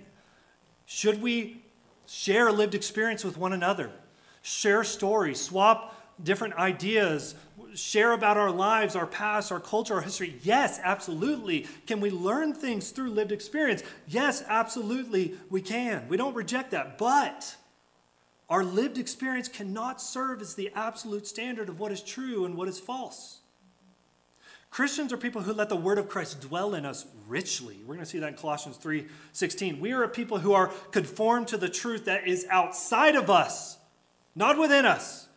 [0.87, 1.61] Should we
[2.07, 3.91] share a lived experience with one another?
[4.41, 5.93] Share stories, swap
[6.23, 7.35] different ideas,
[7.75, 10.39] share about our lives, our past, our culture, our history?
[10.41, 11.67] Yes, absolutely.
[11.85, 13.83] Can we learn things through lived experience?
[14.07, 16.07] Yes, absolutely, we can.
[16.09, 16.97] We don't reject that.
[16.97, 17.55] But
[18.49, 22.67] our lived experience cannot serve as the absolute standard of what is true and what
[22.67, 23.39] is false.
[24.69, 27.77] Christians are people who let the word of Christ dwell in us richly.
[27.85, 29.79] We're going to see that in Colossians 3:16.
[29.79, 33.77] We are a people who are conformed to the truth that is outside of us,
[34.35, 35.27] not within us.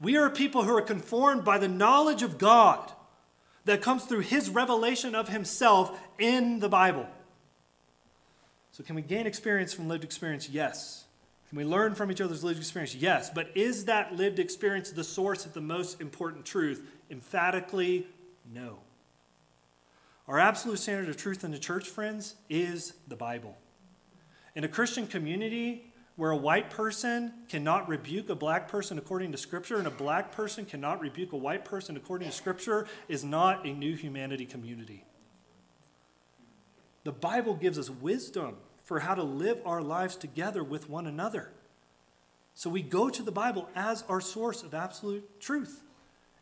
[0.00, 2.92] We are a people who are conformed by the knowledge of God
[3.64, 7.08] that comes through his revelation of himself in the Bible.
[8.76, 10.50] So, can we gain experience from lived experience?
[10.50, 11.06] Yes.
[11.48, 12.94] Can we learn from each other's lived experience?
[12.94, 13.30] Yes.
[13.30, 16.86] But is that lived experience the source of the most important truth?
[17.10, 18.06] Emphatically,
[18.52, 18.80] no.
[20.28, 23.56] Our absolute standard of truth in the church, friends, is the Bible.
[24.54, 29.38] In a Christian community where a white person cannot rebuke a black person according to
[29.38, 33.64] Scripture, and a black person cannot rebuke a white person according to Scripture, is not
[33.64, 35.06] a new humanity community.
[37.04, 38.56] The Bible gives us wisdom
[38.86, 41.50] for how to live our lives together with one another.
[42.54, 45.82] So we go to the Bible as our source of absolute truth.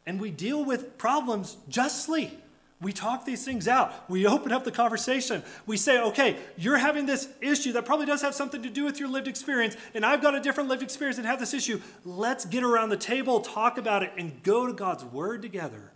[0.06, 2.38] And we deal with problems justly.
[2.82, 3.94] We talk these things out.
[4.10, 5.42] We open up the conversation.
[5.64, 9.00] We say, okay, you're having this issue that probably does have something to do with
[9.00, 11.80] your lived experience, and I've got a different lived experience and have this issue.
[12.04, 15.92] Let's get around the table, talk about it, and go to God's Word together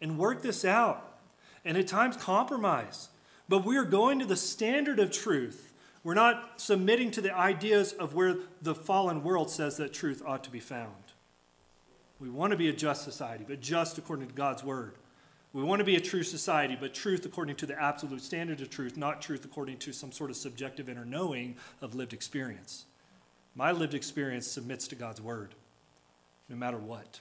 [0.00, 1.18] and work this out.
[1.64, 3.08] And at times, compromise.
[3.48, 5.69] But we're going to the standard of truth.
[6.02, 10.42] We're not submitting to the ideas of where the fallen world says that truth ought
[10.44, 10.94] to be found.
[12.18, 14.94] We want to be a just society, but just according to God's word.
[15.52, 18.70] We want to be a true society, but truth according to the absolute standard of
[18.70, 22.84] truth, not truth according to some sort of subjective inner knowing of lived experience.
[23.54, 25.54] My lived experience submits to God's word,
[26.48, 27.20] no matter what.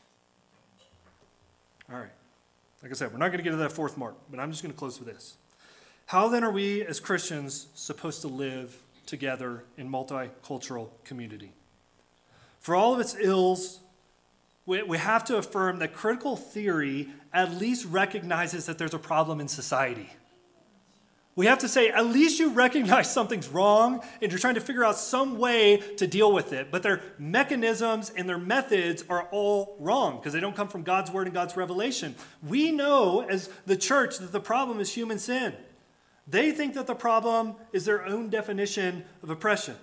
[1.91, 2.11] All right.
[2.83, 4.61] Like I said, we're not going to get to that fourth mark, but I'm just
[4.61, 5.37] going to close with this.
[6.09, 11.51] How then are we as Christians supposed to live together in multicultural community?
[12.59, 13.79] For all of its ills,
[14.65, 19.47] we, have to affirm that critical theory at least recognizes that there's a problem in
[19.47, 20.09] society.
[21.35, 24.83] We have to say, at least you recognize something's wrong and you're trying to figure
[24.83, 26.71] out some way to deal with it.
[26.71, 31.11] But their mechanisms and their methods are all wrong because they don't come from God's
[31.11, 32.15] word and God's revelation.
[32.41, 35.53] We know as the church that the problem is human sin.
[36.29, 39.75] They think that the problem is their own definition of oppression.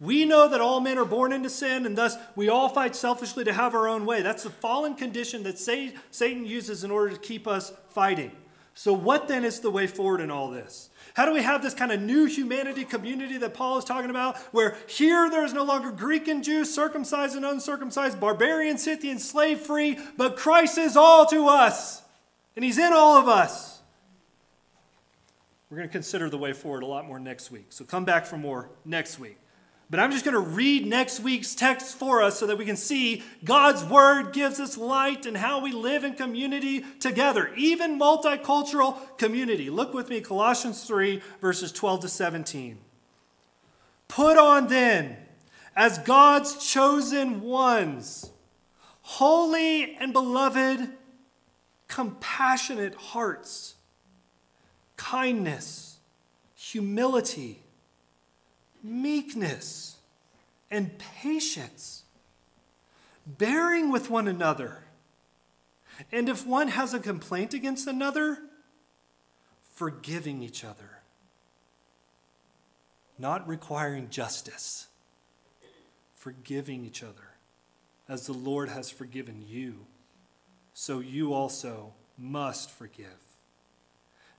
[0.00, 3.44] We know that all men are born into sin, and thus we all fight selfishly
[3.44, 4.22] to have our own way.
[4.22, 8.32] That's the fallen condition that Satan uses in order to keep us fighting.
[8.74, 10.90] So, what then is the way forward in all this?
[11.14, 14.38] How do we have this kind of new humanity community that Paul is talking about,
[14.52, 19.58] where here there is no longer Greek and Jew, circumcised and uncircumcised, barbarian, Scythian, slave
[19.58, 22.02] free, but Christ is all to us,
[22.54, 23.77] and He's in all of us?
[25.70, 27.66] We're going to consider the way forward a lot more next week.
[27.70, 29.38] So come back for more next week.
[29.90, 32.76] But I'm just going to read next week's text for us so that we can
[32.76, 39.16] see God's word gives us light and how we live in community together, even multicultural
[39.16, 39.70] community.
[39.70, 42.78] Look with me, Colossians 3, verses 12 to 17.
[44.08, 45.16] Put on then,
[45.74, 48.30] as God's chosen ones,
[49.00, 50.90] holy and beloved,
[51.88, 53.76] compassionate hearts,
[54.98, 55.96] kindness,
[56.54, 57.62] humility
[58.82, 59.96] meekness,
[60.70, 62.04] and patience,
[63.26, 64.78] bearing with one another.
[66.12, 68.38] And if one has a complaint against another,
[69.74, 71.00] forgiving each other,
[73.18, 74.86] not requiring justice,
[76.14, 77.14] forgiving each other,
[78.08, 79.86] as the Lord has forgiven you,
[80.72, 83.27] so you also must forgive.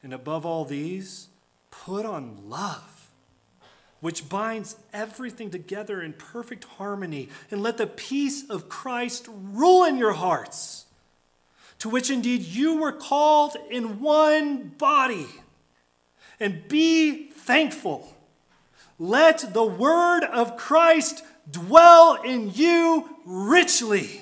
[0.04, 1.28] And above all these,
[1.72, 3.00] put on love
[4.02, 9.98] which binds everything together in perfect harmony, and let the peace of Christ rule in
[9.98, 10.86] your hearts,
[11.80, 15.28] to which indeed you were called in one body.
[16.40, 18.16] And be thankful.
[18.98, 24.22] Let the word of Christ dwell in you richly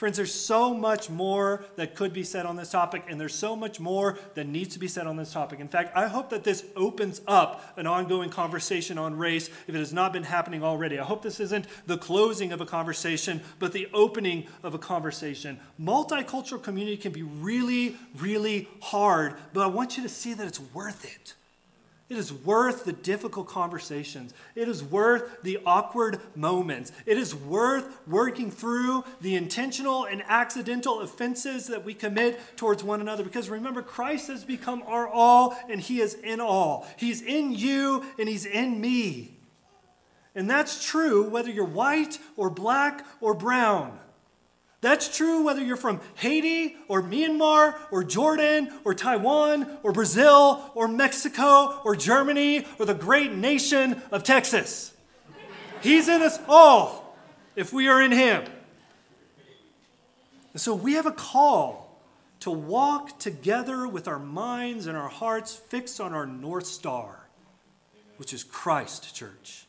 [0.00, 3.54] Friends, there's so much more that could be said on this topic, and there's so
[3.54, 5.60] much more that needs to be said on this topic.
[5.60, 9.78] In fact, I hope that this opens up an ongoing conversation on race if it
[9.78, 10.98] has not been happening already.
[10.98, 15.60] I hope this isn't the closing of a conversation, but the opening of a conversation.
[15.78, 20.62] Multicultural community can be really, really hard, but I want you to see that it's
[20.72, 21.34] worth it.
[22.10, 24.34] It is worth the difficult conversations.
[24.56, 26.90] It is worth the awkward moments.
[27.06, 33.00] It is worth working through the intentional and accidental offenses that we commit towards one
[33.00, 33.22] another.
[33.22, 36.88] Because remember, Christ has become our all and He is in all.
[36.96, 39.38] He's in you and He's in me.
[40.34, 43.96] And that's true whether you're white or black or brown.
[44.80, 50.88] That's true whether you're from Haiti or Myanmar or Jordan or Taiwan or Brazil or
[50.88, 54.94] Mexico or Germany or the great nation of Texas.
[55.82, 57.16] He's in us all
[57.56, 58.44] if we are in Him.
[60.52, 62.00] And so we have a call
[62.40, 67.28] to walk together with our minds and our hearts fixed on our North Star,
[68.16, 69.66] which is Christ, church.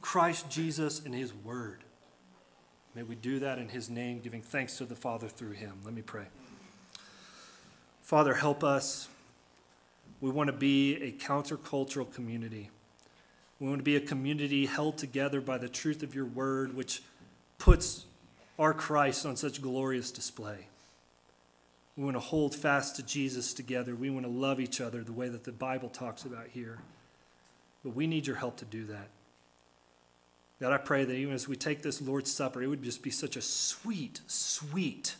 [0.00, 1.82] Christ Jesus and His Word.
[2.96, 5.74] May we do that in his name, giving thanks to the Father through him.
[5.84, 6.24] Let me pray.
[8.00, 9.10] Father, help us.
[10.22, 12.70] We want to be a countercultural community.
[13.60, 17.02] We want to be a community held together by the truth of your word, which
[17.58, 18.06] puts
[18.58, 20.68] our Christ on such glorious display.
[21.98, 23.94] We want to hold fast to Jesus together.
[23.94, 26.78] We want to love each other the way that the Bible talks about here.
[27.84, 29.08] But we need your help to do that.
[30.60, 33.10] God, I pray that even as we take this Lord's Supper, it would just be
[33.10, 35.16] such a sweet, sweet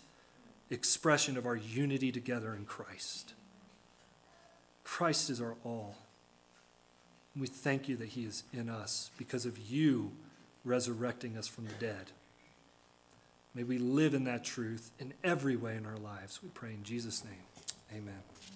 [0.71, 3.35] expression of our unity together in Christ.
[4.83, 5.97] Christ is our all.
[7.39, 10.13] We thank you that He is in us because of you
[10.65, 12.13] resurrecting us from the dead.
[13.55, 16.41] May we live in that truth in every way in our lives.
[16.43, 17.35] We pray in Jesus' name.
[17.95, 18.56] Amen.